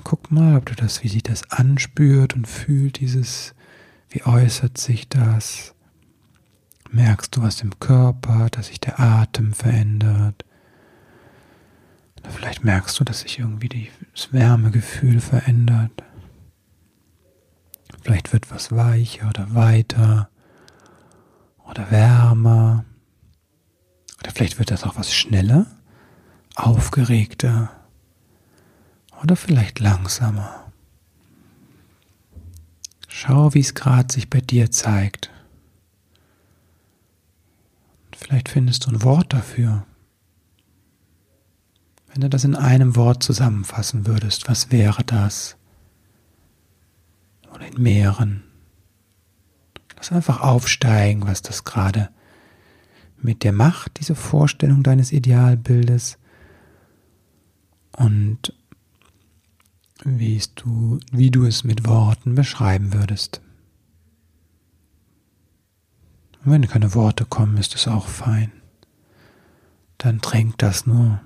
Guck 0.04 0.30
mal, 0.30 0.56
ob 0.56 0.66
du 0.66 0.74
das, 0.74 1.02
wie 1.02 1.08
sich 1.08 1.22
das 1.22 1.50
anspürt 1.50 2.34
und 2.34 2.46
fühlt, 2.46 3.00
dieses, 3.00 3.54
wie 4.08 4.24
äußert 4.24 4.78
sich 4.78 5.08
das? 5.08 5.74
Merkst 6.90 7.36
du 7.36 7.42
was 7.42 7.60
im 7.60 7.78
Körper, 7.78 8.48
dass 8.50 8.68
sich 8.68 8.80
der 8.80 8.98
Atem 8.98 9.52
verändert? 9.52 10.44
Oder 12.20 12.30
vielleicht 12.30 12.64
merkst 12.64 12.98
du, 12.98 13.04
dass 13.04 13.20
sich 13.20 13.38
irgendwie 13.38 13.90
das 14.12 14.32
Wärmegefühl 14.32 15.20
verändert. 15.20 16.02
Vielleicht 18.02 18.32
wird 18.32 18.50
was 18.50 18.72
weicher 18.72 19.28
oder 19.28 19.54
weiter 19.54 20.30
oder 21.68 21.90
wärmer. 21.90 22.84
Oder 24.20 24.32
vielleicht 24.32 24.58
wird 24.58 24.70
das 24.70 24.84
auch 24.84 24.96
was 24.96 25.14
schneller, 25.14 25.66
aufgeregter 26.56 27.70
oder 29.22 29.36
vielleicht 29.36 29.80
langsamer. 29.80 30.72
Schau, 33.08 33.54
wie 33.54 33.60
es 33.60 33.74
gerade 33.74 34.12
sich 34.12 34.30
bei 34.30 34.40
dir 34.40 34.70
zeigt. 34.70 35.30
Vielleicht 38.16 38.48
findest 38.48 38.86
du 38.86 38.90
ein 38.90 39.02
Wort 39.02 39.32
dafür. 39.32 39.84
Wenn 42.08 42.22
du 42.22 42.28
das 42.28 42.44
in 42.44 42.56
einem 42.56 42.96
Wort 42.96 43.22
zusammenfassen 43.22 44.06
würdest, 44.06 44.48
was 44.48 44.70
wäre 44.70 45.04
das? 45.04 45.56
Oder 47.54 47.66
in 47.66 47.82
mehreren. 47.82 48.44
Lass 49.96 50.12
einfach 50.12 50.40
aufsteigen, 50.40 51.26
was 51.26 51.42
das 51.42 51.64
gerade 51.64 52.10
mit 53.18 53.44
der 53.44 53.52
Macht, 53.52 54.00
diese 54.00 54.14
Vorstellung 54.14 54.82
deines 54.82 55.12
Idealbildes 55.12 56.18
und 57.96 58.54
wie 60.04 60.40
du, 60.54 61.00
wie 61.12 61.30
du 61.30 61.44
es 61.44 61.64
mit 61.64 61.86
Worten 61.86 62.34
beschreiben 62.34 62.92
würdest. 62.92 63.40
Und 66.44 66.52
wenn 66.52 66.68
keine 66.68 66.94
Worte 66.94 67.24
kommen, 67.24 67.56
ist 67.58 67.74
es 67.74 67.86
auch 67.86 68.06
fein. 68.06 68.52
Dann 69.98 70.20
tränkt 70.20 70.62
das 70.62 70.86
nur. 70.86 71.20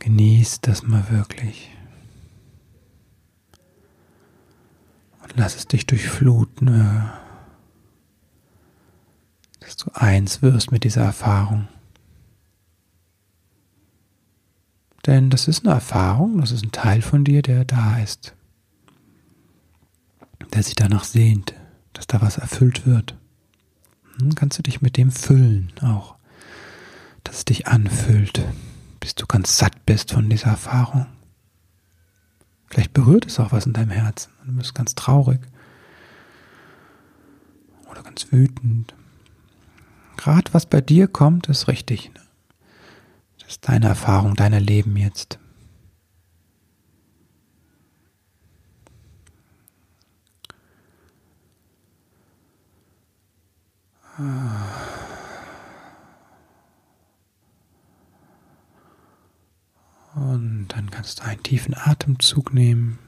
Genießt 0.00 0.66
das 0.66 0.82
mal 0.82 1.08
wirklich. 1.10 1.70
Und 5.22 5.32
lass 5.36 5.56
es 5.56 5.68
dich 5.68 5.86
durchfluten 5.86 6.68
dass 9.64 9.76
du 9.76 9.90
eins 9.94 10.42
wirst 10.42 10.72
mit 10.72 10.84
dieser 10.84 11.02
Erfahrung. 11.02 11.68
Denn 15.06 15.30
das 15.30 15.48
ist 15.48 15.64
eine 15.64 15.74
Erfahrung, 15.74 16.40
das 16.40 16.50
ist 16.50 16.64
ein 16.64 16.72
Teil 16.72 17.02
von 17.02 17.24
dir, 17.24 17.42
der 17.42 17.64
da 17.64 17.98
ist, 17.98 18.34
der 20.52 20.62
sich 20.62 20.74
danach 20.74 21.04
sehnt, 21.04 21.54
dass 21.92 22.06
da 22.06 22.22
was 22.22 22.38
erfüllt 22.38 22.86
wird. 22.86 23.16
Dann 24.18 24.34
kannst 24.34 24.58
du 24.58 24.62
dich 24.62 24.80
mit 24.80 24.96
dem 24.96 25.10
füllen 25.10 25.72
auch, 25.82 26.16
dass 27.22 27.38
es 27.38 27.44
dich 27.44 27.66
anfüllt, 27.66 28.42
bis 29.00 29.14
du 29.14 29.26
ganz 29.26 29.58
satt 29.58 29.84
bist 29.86 30.12
von 30.12 30.30
dieser 30.30 30.50
Erfahrung. 30.50 31.06
Vielleicht 32.68 32.92
berührt 32.92 33.26
es 33.26 33.38
auch 33.38 33.52
was 33.52 33.66
in 33.66 33.72
deinem 33.72 33.90
Herzen. 33.90 34.32
Du 34.46 34.52
bist 34.52 34.74
ganz 34.74 34.94
traurig 34.94 35.40
oder 37.90 38.02
ganz 38.02 38.32
wütend 38.32 38.94
gerade 40.24 40.52
was 40.54 40.66
bei 40.66 40.80
dir 40.80 41.06
kommt, 41.06 41.48
ist 41.48 41.68
richtig. 41.68 42.12
Ne? 42.14 42.20
Das 43.44 43.54
ist 43.54 43.68
deine 43.68 43.88
Erfahrung, 43.88 44.34
dein 44.34 44.52
Leben 44.52 44.96
jetzt. 44.96 45.38
Und 60.14 60.68
dann 60.68 60.90
kannst 60.90 61.18
du 61.18 61.24
einen 61.24 61.42
tiefen 61.42 61.74
Atemzug 61.76 62.54
nehmen, 62.54 62.98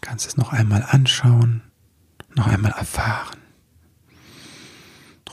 kannst 0.00 0.26
es 0.26 0.36
noch 0.36 0.52
einmal 0.52 0.84
anschauen, 0.88 1.62
noch 2.34 2.46
einmal 2.46 2.72
erfahren 2.72 3.40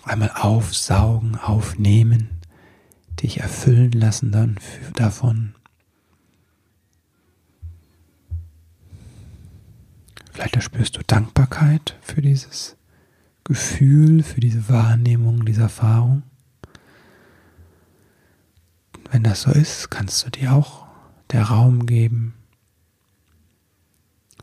einmal 0.08 0.32
aufsaugen, 0.32 1.36
aufnehmen, 1.38 2.30
dich 3.18 3.40
erfüllen 3.40 3.92
lassen 3.92 4.32
dann 4.32 4.60
davon. 4.96 5.56
Vielleicht 10.32 10.62
spürst 10.62 10.96
du 10.98 11.02
Dankbarkeit 11.06 11.98
für 12.02 12.22
dieses 12.22 12.78
Gefühl, 13.44 14.22
für 14.24 14.40
diese 14.40 14.70
Wahrnehmung, 14.70 15.46
diese 15.46 15.62
Erfahrung. 15.62 16.24
Wenn 19.10 19.24
das 19.24 19.42
so 19.42 19.52
ist, 19.52 19.90
kannst 19.90 20.26
du 20.26 20.30
dir 20.30 20.54
auch 20.54 20.86
der 21.32 21.44
Raum 21.44 21.86
geben. 21.86 22.34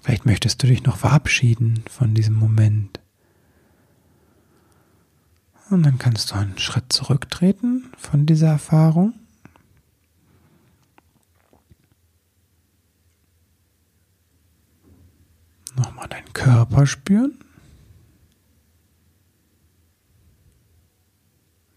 Vielleicht 0.01 0.27
möchtest 0.27 0.63
du 0.63 0.67
dich 0.67 0.85
noch 0.85 0.97
verabschieden 0.97 1.85
von 1.89 2.15
diesem 2.15 2.35
Moment. 2.35 3.01
Und 5.71 5.83
dann 5.83 5.99
kannst 5.99 6.31
du 6.31 6.35
einen 6.35 6.59
Schritt 6.59 6.93
zurücktreten 6.93 7.91
von 7.97 8.27
dieser 8.27 8.49
Erfahrung. 8.49 9.15
Nochmal 15.77 16.09
deinen 16.09 16.33
Körper 16.33 16.87
spüren. 16.87 17.39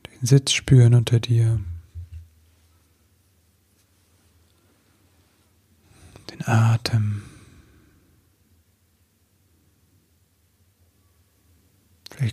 Den 0.06 0.28
Sitz 0.28 0.52
spüren 0.52 0.94
unter 0.94 1.20
dir. 1.20 1.60
Den 6.30 6.48
Atem. 6.48 7.17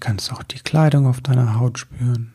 Kannst 0.04 0.30
auch 0.30 0.42
die 0.42 0.58
Kleidung 0.58 1.06
auf 1.06 1.22
deiner 1.22 1.58
Haut 1.58 1.78
spüren. 1.78 2.34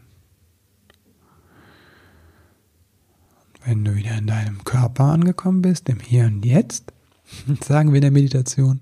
Und 3.53 3.67
wenn 3.67 3.85
du 3.85 3.93
wieder 3.93 4.17
in 4.17 4.25
deinem 4.25 4.63
Körper 4.63 5.03
angekommen 5.03 5.61
bist, 5.61 5.87
im 5.87 5.99
Hier 5.99 6.25
und 6.25 6.43
Jetzt, 6.43 6.91
sagen 7.63 7.91
wir 7.91 7.97
in 7.97 8.01
der 8.01 8.11
Meditation, 8.11 8.81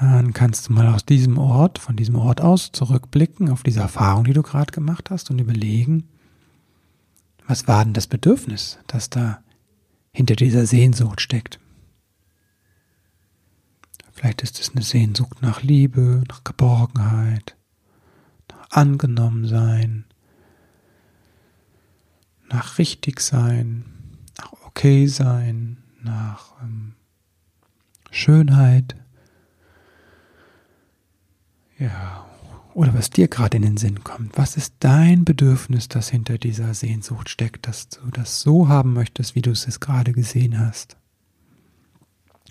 dann 0.00 0.32
kannst 0.32 0.68
du 0.68 0.72
mal 0.72 0.88
aus 0.94 1.04
diesem 1.04 1.36
Ort, 1.36 1.78
von 1.78 1.94
diesem 1.94 2.14
Ort 2.14 2.40
aus 2.40 2.72
zurückblicken 2.72 3.50
auf 3.50 3.62
diese 3.62 3.80
Erfahrung, 3.80 4.24
die 4.24 4.32
du 4.32 4.42
gerade 4.42 4.72
gemacht 4.72 5.10
hast 5.10 5.30
und 5.30 5.38
überlegen, 5.38 6.04
was 7.46 7.68
war 7.68 7.84
denn 7.84 7.92
das 7.92 8.06
Bedürfnis, 8.06 8.78
das 8.86 9.10
da 9.10 9.42
hinter 10.10 10.36
dieser 10.36 10.64
Sehnsucht 10.64 11.20
steckt. 11.20 11.60
Vielleicht 14.22 14.42
ist 14.42 14.60
es 14.60 14.70
eine 14.70 14.82
Sehnsucht 14.82 15.42
nach 15.42 15.64
Liebe, 15.64 16.22
nach 16.28 16.44
Geborgenheit, 16.44 17.56
nach 18.48 18.70
Angenommensein, 18.70 20.04
nach 22.48 22.78
Richtigsein, 22.78 23.84
nach 24.38 24.52
Okay 24.64 25.08
sein, 25.08 25.78
nach 26.00 26.52
ähm, 26.62 26.94
Schönheit. 28.12 28.94
Ja, 31.76 32.24
oder 32.74 32.94
was 32.94 33.10
dir 33.10 33.26
gerade 33.26 33.56
in 33.56 33.64
den 33.64 33.76
Sinn 33.76 34.04
kommt. 34.04 34.38
Was 34.38 34.56
ist 34.56 34.76
dein 34.78 35.24
Bedürfnis, 35.24 35.88
das 35.88 36.10
hinter 36.10 36.38
dieser 36.38 36.74
Sehnsucht 36.74 37.28
steckt, 37.28 37.66
dass 37.66 37.88
du 37.88 38.08
das 38.12 38.40
so 38.40 38.68
haben 38.68 38.92
möchtest, 38.92 39.34
wie 39.34 39.42
du 39.42 39.50
es 39.50 39.80
gerade 39.80 40.12
gesehen 40.12 40.60
hast? 40.60 40.96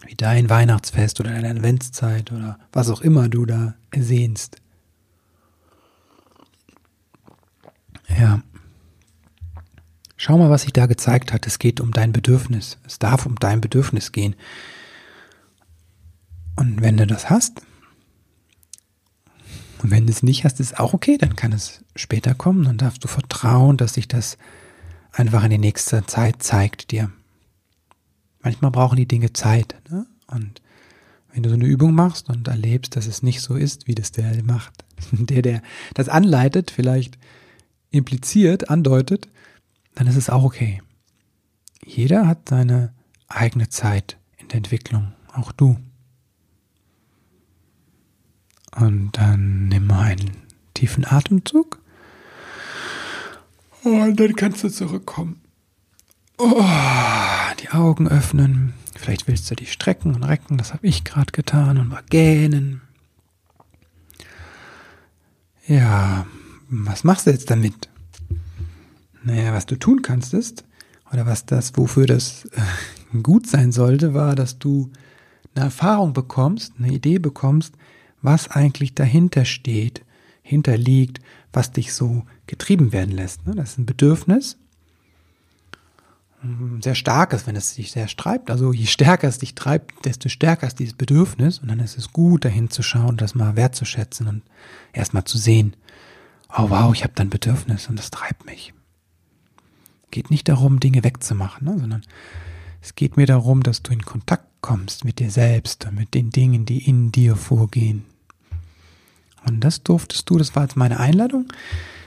Wie 0.05 0.15
dein 0.15 0.49
Weihnachtsfest 0.49 1.19
oder 1.19 1.31
deine 1.31 1.49
Adventszeit 1.49 2.31
oder 2.31 2.59
was 2.71 2.89
auch 2.89 3.01
immer 3.01 3.29
du 3.29 3.45
da 3.45 3.75
sehnst. 3.95 4.61
Ja. 8.19 8.41
Schau 10.17 10.37
mal, 10.37 10.49
was 10.49 10.63
sich 10.63 10.73
da 10.73 10.85
gezeigt 10.85 11.33
hat. 11.33 11.47
Es 11.47 11.59
geht 11.59 11.79
um 11.79 11.91
dein 11.91 12.11
Bedürfnis. 12.11 12.77
Es 12.85 12.99
darf 12.99 13.25
um 13.25 13.35
dein 13.35 13.61
Bedürfnis 13.61 14.11
gehen. 14.11 14.35
Und 16.55 16.81
wenn 16.81 16.97
du 16.97 17.07
das 17.07 17.29
hast, 17.29 17.61
und 19.81 19.89
wenn 19.89 20.05
du 20.05 20.11
es 20.11 20.21
nicht 20.21 20.43
hast, 20.45 20.59
ist 20.59 20.79
auch 20.79 20.93
okay, 20.93 21.17
dann 21.17 21.35
kann 21.35 21.53
es 21.53 21.83
später 21.95 22.35
kommen. 22.35 22.65
Dann 22.65 22.77
darfst 22.77 23.03
du 23.03 23.07
vertrauen, 23.07 23.77
dass 23.77 23.95
sich 23.95 24.07
das 24.07 24.37
einfach 25.11 25.43
in 25.43 25.49
der 25.49 25.59
nächsten 25.59 26.07
Zeit 26.07 26.43
zeigt 26.43 26.91
dir. 26.91 27.11
Manchmal 28.43 28.71
brauchen 28.71 28.97
die 28.97 29.07
Dinge 29.07 29.33
Zeit. 29.33 29.75
Ne? 29.89 30.05
Und 30.27 30.61
wenn 31.33 31.43
du 31.43 31.49
so 31.49 31.55
eine 31.55 31.65
Übung 31.65 31.93
machst 31.93 32.29
und 32.29 32.47
erlebst, 32.47 32.95
dass 32.95 33.07
es 33.07 33.23
nicht 33.23 33.41
so 33.41 33.55
ist, 33.55 33.87
wie 33.87 33.95
das 33.95 34.11
der 34.11 34.43
macht, 34.43 34.83
der, 35.11 35.41
der 35.41 35.61
das 35.93 36.09
anleitet, 36.09 36.71
vielleicht 36.71 37.17
impliziert, 37.91 38.69
andeutet, 38.69 39.29
dann 39.95 40.07
ist 40.07 40.15
es 40.15 40.29
auch 40.29 40.43
okay. 40.43 40.81
Jeder 41.85 42.27
hat 42.27 42.49
seine 42.49 42.93
eigene 43.27 43.69
Zeit 43.69 44.17
in 44.37 44.47
der 44.47 44.57
Entwicklung, 44.57 45.13
auch 45.33 45.51
du. 45.51 45.77
Und 48.75 49.11
dann 49.17 49.67
nimm 49.67 49.87
mal 49.87 50.11
einen 50.11 50.31
tiefen 50.73 51.05
Atemzug. 51.05 51.81
Und 53.83 54.19
dann 54.19 54.35
kannst 54.35 54.63
du 54.63 54.69
zurückkommen. 54.69 55.41
Oh, 56.37 56.63
Augen 57.73 58.07
öffnen. 58.07 58.73
Vielleicht 58.95 59.27
willst 59.27 59.49
du 59.49 59.55
dich 59.55 59.71
strecken 59.71 60.13
und 60.15 60.23
recken. 60.23 60.57
Das 60.57 60.73
habe 60.73 60.87
ich 60.87 61.03
gerade 61.03 61.31
getan 61.31 61.77
und 61.77 61.89
mal 61.89 62.03
gähnen. 62.09 62.81
Ja, 65.67 66.25
was 66.69 67.03
machst 67.03 67.27
du 67.27 67.31
jetzt 67.31 67.49
damit? 67.49 67.89
Naja, 69.23 69.53
was 69.53 69.65
du 69.65 69.75
tun 69.75 70.01
kannst 70.01 70.33
ist, 70.33 70.65
oder 71.11 71.25
was 71.25 71.45
das, 71.45 71.77
wofür 71.77 72.07
das 72.07 72.45
äh, 72.53 73.17
gut 73.21 73.47
sein 73.47 73.71
sollte, 73.71 74.13
war, 74.13 74.35
dass 74.35 74.57
du 74.57 74.91
eine 75.53 75.65
Erfahrung 75.65 76.13
bekommst, 76.13 76.73
eine 76.79 76.91
Idee 76.91 77.19
bekommst, 77.19 77.75
was 78.21 78.49
eigentlich 78.49 78.95
dahinter 78.95 79.45
steht, 79.45 80.03
hinterliegt, 80.41 81.19
was 81.53 81.71
dich 81.71 81.93
so 81.93 82.23
getrieben 82.47 82.91
werden 82.91 83.15
lässt. 83.15 83.45
Ne? 83.45 83.55
Das 83.55 83.71
ist 83.71 83.77
ein 83.79 83.85
Bedürfnis, 83.85 84.57
sehr 86.81 86.95
stark 86.95 87.33
ist, 87.33 87.45
wenn 87.47 87.55
es 87.55 87.75
sich 87.75 87.91
sehr 87.91 88.07
streibt. 88.07 88.49
Also 88.49 88.73
je 88.73 88.87
stärker 88.87 89.27
es 89.27 89.37
dich 89.37 89.53
treibt, 89.53 90.05
desto 90.05 90.27
stärker 90.29 90.67
ist 90.67 90.79
dieses 90.79 90.93
Bedürfnis. 90.93 91.59
Und 91.59 91.67
dann 91.67 91.79
ist 91.79 91.97
es 91.97 92.11
gut, 92.11 92.45
dahin 92.45 92.69
zu 92.69 92.81
schauen, 92.81 93.17
das 93.17 93.35
mal 93.35 93.55
wertzuschätzen 93.55 94.27
und 94.27 94.41
erstmal 94.93 95.25
zu 95.25 95.37
sehen, 95.37 95.75
oh 96.49 96.69
wow, 96.69 96.93
ich 96.93 97.03
habe 97.03 97.13
da 97.15 97.23
ein 97.23 97.29
Bedürfnis 97.29 97.87
und 97.87 97.97
das 97.97 98.09
treibt 98.09 98.45
mich 98.45 98.73
geht 100.11 100.29
nicht 100.29 100.47
darum, 100.49 100.79
Dinge 100.79 101.03
wegzumachen, 101.03 101.67
ne, 101.67 101.79
sondern 101.79 102.03
es 102.81 102.95
geht 102.95 103.17
mir 103.17 103.25
darum, 103.25 103.63
dass 103.63 103.81
du 103.81 103.93
in 103.93 104.03
Kontakt 104.03 104.45
kommst 104.61 105.05
mit 105.05 105.19
dir 105.19 105.31
selbst 105.31 105.85
und 105.85 105.95
mit 105.95 106.13
den 106.13 106.29
Dingen, 106.29 106.65
die 106.65 106.87
in 106.87 107.11
dir 107.11 107.35
vorgehen. 107.35 108.05
Und 109.45 109.61
das 109.61 109.81
durftest 109.81 110.29
du, 110.29 110.37
das 110.37 110.55
war 110.55 110.63
jetzt 110.63 110.77
meine 110.77 110.99
Einladung, 110.99 111.47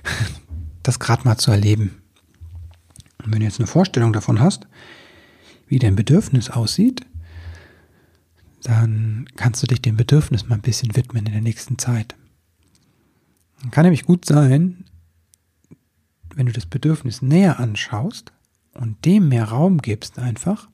das 0.85 1.01
gerade 1.01 1.25
mal 1.25 1.37
zu 1.37 1.51
erleben. 1.51 2.01
Und 3.25 3.33
wenn 3.33 3.41
du 3.41 3.47
jetzt 3.47 3.59
eine 3.59 3.67
Vorstellung 3.67 4.13
davon 4.13 4.41
hast, 4.41 4.67
wie 5.67 5.79
dein 5.79 5.97
Bedürfnis 5.97 6.51
aussieht, 6.51 7.07
dann 8.63 9.27
kannst 9.37 9.63
du 9.63 9.67
dich 9.67 9.83
dem 9.83 9.97
Bedürfnis 9.97 10.47
mal 10.47 10.57
ein 10.57 10.63
bisschen 10.63 10.95
widmen 10.97 11.27
in 11.27 11.33
der 11.33 11.43
nächsten 11.43 11.79
Zeit. 11.79 12.15
Kann 13.71 13.85
nämlich 13.85 14.05
gut 14.05 14.25
sein, 14.25 14.85
wenn 16.35 16.47
du 16.47 16.53
das 16.53 16.67
Bedürfnis 16.67 17.23
näher 17.23 17.59
anschaust 17.61 18.33
und 18.75 19.05
dem 19.05 19.29
mehr 19.29 19.47
Raum 19.47 19.79
gibst 19.79 20.19
einfach, 20.19 20.69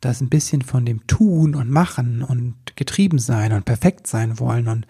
dass 0.00 0.20
ein 0.20 0.28
bisschen 0.28 0.62
von 0.62 0.84
dem 0.84 1.06
Tun 1.06 1.54
und 1.54 1.70
Machen 1.70 2.22
und 2.22 2.54
getrieben 2.76 3.18
sein 3.18 3.52
und 3.52 3.64
perfekt 3.64 4.06
sein 4.06 4.38
wollen 4.38 4.68
und 4.68 4.86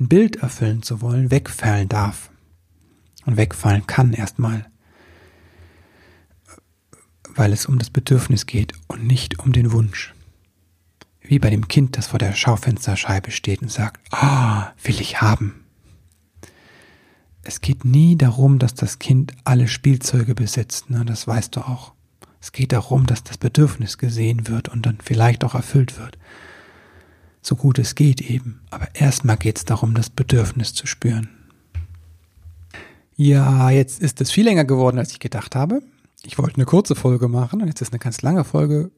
ein 0.00 0.08
Bild 0.08 0.36
erfüllen 0.36 0.82
zu 0.82 1.00
wollen, 1.00 1.30
wegfallen 1.30 1.88
darf. 1.88 2.30
Und 3.24 3.36
wegfallen 3.36 3.86
kann 3.86 4.12
erstmal. 4.12 4.66
Weil 7.36 7.52
es 7.52 7.66
um 7.66 7.78
das 7.78 7.90
Bedürfnis 7.90 8.46
geht 8.46 8.72
und 8.88 9.06
nicht 9.06 9.38
um 9.38 9.52
den 9.52 9.70
Wunsch. 9.70 10.14
Wie 11.20 11.38
bei 11.38 11.50
dem 11.50 11.68
Kind, 11.68 11.96
das 11.96 12.08
vor 12.08 12.18
der 12.18 12.34
Schaufensterscheibe 12.34 13.30
steht 13.30 13.62
und 13.62 13.70
sagt, 13.70 14.00
ah, 14.12 14.68
oh, 14.68 14.72
will 14.82 15.00
ich 15.00 15.20
haben 15.20 15.66
es 17.46 17.60
geht 17.60 17.84
nie 17.84 18.16
darum, 18.16 18.58
dass 18.58 18.74
das 18.74 18.98
Kind 18.98 19.32
alle 19.44 19.68
Spielzeuge 19.68 20.34
besitzt, 20.34 20.90
ne? 20.90 21.04
das 21.04 21.26
weißt 21.26 21.56
du 21.56 21.60
auch. 21.60 21.92
Es 22.40 22.52
geht 22.52 22.72
darum, 22.72 23.06
dass 23.06 23.24
das 23.24 23.38
Bedürfnis 23.38 23.98
gesehen 23.98 24.48
wird 24.48 24.68
und 24.68 24.86
dann 24.86 24.98
vielleicht 25.02 25.44
auch 25.44 25.54
erfüllt 25.54 25.98
wird. 25.98 26.18
So 27.42 27.56
gut 27.56 27.78
es 27.78 27.94
geht 27.94 28.20
eben. 28.20 28.60
Aber 28.70 28.88
erstmal 28.94 29.36
geht 29.36 29.58
es 29.58 29.64
darum, 29.64 29.94
das 29.94 30.10
Bedürfnis 30.10 30.74
zu 30.74 30.86
spüren. 30.86 31.28
Ja, 33.16 33.70
jetzt 33.70 34.00
ist 34.00 34.20
es 34.20 34.30
viel 34.30 34.44
länger 34.44 34.64
geworden, 34.64 34.98
als 34.98 35.12
ich 35.12 35.20
gedacht 35.20 35.54
habe. 35.54 35.82
Ich 36.26 36.38
wollte 36.38 36.56
eine 36.56 36.64
kurze 36.64 36.96
Folge 36.96 37.28
machen 37.28 37.62
und 37.62 37.68
jetzt 37.68 37.80
ist 37.80 37.92
eine 37.92 38.00
ganz 38.00 38.20
lange 38.20 38.42
Folge 38.42 38.90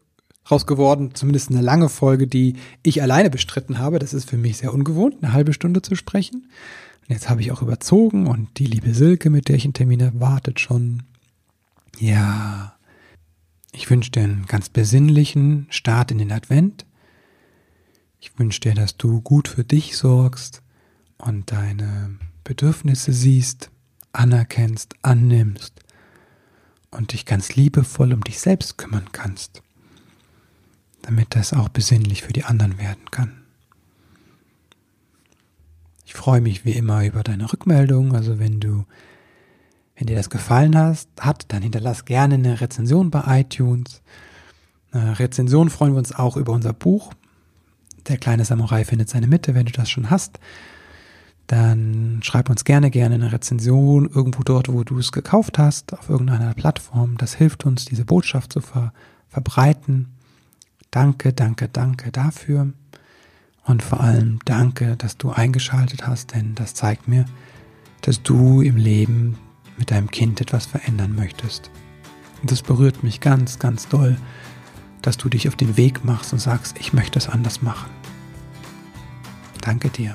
raus 0.50 0.66
geworden. 0.66 1.14
Zumindest 1.14 1.50
eine 1.50 1.60
lange 1.60 1.90
Folge, 1.90 2.26
die 2.26 2.56
ich 2.82 3.02
alleine 3.02 3.28
bestritten 3.28 3.78
habe. 3.78 3.98
Das 3.98 4.14
ist 4.14 4.30
für 4.30 4.38
mich 4.38 4.56
sehr 4.56 4.72
ungewohnt, 4.72 5.16
eine 5.20 5.34
halbe 5.34 5.52
Stunde 5.52 5.82
zu 5.82 5.94
sprechen. 5.94 6.50
Jetzt 7.06 7.28
habe 7.28 7.42
ich 7.42 7.52
auch 7.52 7.60
überzogen 7.60 8.26
und 8.26 8.58
die 8.58 8.64
liebe 8.64 8.94
Silke, 8.94 9.28
mit 9.28 9.48
der 9.48 9.56
ich 9.56 9.64
einen 9.64 9.74
Termin 9.74 10.02
habe, 10.02 10.20
wartet 10.20 10.58
schon. 10.58 11.02
Ja, 11.98 12.74
ich 13.72 13.90
wünsche 13.90 14.10
dir 14.10 14.22
einen 14.22 14.46
ganz 14.46 14.70
besinnlichen 14.70 15.66
Start 15.68 16.10
in 16.10 16.18
den 16.18 16.32
Advent. 16.32 16.86
Ich 18.20 18.38
wünsche 18.38 18.60
dir, 18.60 18.74
dass 18.74 18.96
du 18.96 19.20
gut 19.20 19.48
für 19.48 19.64
dich 19.64 19.98
sorgst 19.98 20.62
und 21.18 21.52
deine 21.52 22.16
Bedürfnisse 22.44 23.12
siehst, 23.12 23.70
anerkennst, 24.12 24.94
annimmst 25.02 25.82
und 26.90 27.12
dich 27.12 27.26
ganz 27.26 27.54
liebevoll 27.54 28.12
um 28.12 28.22
dich 28.22 28.40
selbst 28.40 28.78
kümmern 28.78 29.06
kannst, 29.12 29.62
damit 31.02 31.34
das 31.34 31.52
auch 31.52 31.68
besinnlich 31.68 32.22
für 32.22 32.32
die 32.32 32.44
anderen 32.44 32.78
werden 32.78 33.10
kann. 33.10 33.42
Ich 36.08 36.14
freue 36.14 36.40
mich 36.40 36.64
wie 36.64 36.72
immer 36.72 37.04
über 37.04 37.22
deine 37.22 37.52
Rückmeldung. 37.52 38.14
Also 38.14 38.38
wenn 38.38 38.60
du, 38.60 38.86
wenn 39.94 40.06
dir 40.06 40.16
das 40.16 40.30
gefallen 40.30 40.76
hast, 40.76 41.10
hat, 41.20 41.44
dann 41.52 41.62
hinterlass 41.62 42.06
gerne 42.06 42.36
eine 42.36 42.62
Rezension 42.62 43.10
bei 43.10 43.40
iTunes. 43.40 44.00
Eine 44.90 45.18
Rezension 45.18 45.68
freuen 45.68 45.92
wir 45.92 45.98
uns 45.98 46.14
auch 46.14 46.38
über 46.38 46.54
unser 46.54 46.72
Buch. 46.72 47.12
Der 48.06 48.16
kleine 48.16 48.46
Samurai 48.46 48.86
findet 48.86 49.10
seine 49.10 49.26
Mitte, 49.26 49.54
wenn 49.54 49.66
du 49.66 49.72
das 49.72 49.90
schon 49.90 50.08
hast. 50.08 50.40
Dann 51.48 52.20
schreib 52.22 52.50
uns 52.50 52.64
gerne, 52.64 52.90
gerne 52.90 53.14
eine 53.14 53.32
Rezension 53.32 54.06
irgendwo 54.06 54.42
dort, 54.42 54.70
wo 54.70 54.84
du 54.84 54.98
es 54.98 55.12
gekauft 55.12 55.58
hast, 55.58 55.94
auf 55.98 56.10
irgendeiner 56.10 56.52
Plattform. 56.52 57.16
Das 57.16 57.34
hilft 57.34 57.64
uns, 57.64 57.86
diese 57.86 58.04
Botschaft 58.04 58.52
zu 58.52 58.60
ver 58.60 58.92
verbreiten. 59.30 60.08
Danke, 60.90 61.32
danke, 61.32 61.68
danke 61.68 62.12
dafür. 62.12 62.72
Und 63.64 63.82
vor 63.82 64.00
allem 64.00 64.38
danke, 64.44 64.96
dass 64.96 65.18
du 65.18 65.30
eingeschaltet 65.30 66.06
hast, 66.06 66.34
denn 66.34 66.54
das 66.54 66.74
zeigt 66.74 67.08
mir, 67.08 67.24
dass 68.02 68.22
du 68.22 68.62
im 68.62 68.76
Leben 68.76 69.38
mit 69.78 69.90
deinem 69.90 70.10
Kind 70.10 70.40
etwas 70.40 70.66
verändern 70.66 71.14
möchtest. 71.14 71.70
Und 72.40 72.50
das 72.50 72.62
berührt 72.62 73.02
mich 73.02 73.20
ganz, 73.20 73.58
ganz 73.58 73.88
doll, 73.88 74.16
dass 75.02 75.16
du 75.16 75.28
dich 75.28 75.48
auf 75.48 75.56
den 75.56 75.76
Weg 75.76 76.04
machst 76.04 76.32
und 76.32 76.40
sagst, 76.40 76.78
ich 76.78 76.92
möchte 76.92 77.18
es 77.18 77.28
anders 77.28 77.62
machen. 77.62 77.90
Danke 79.60 79.88
dir. 79.88 80.14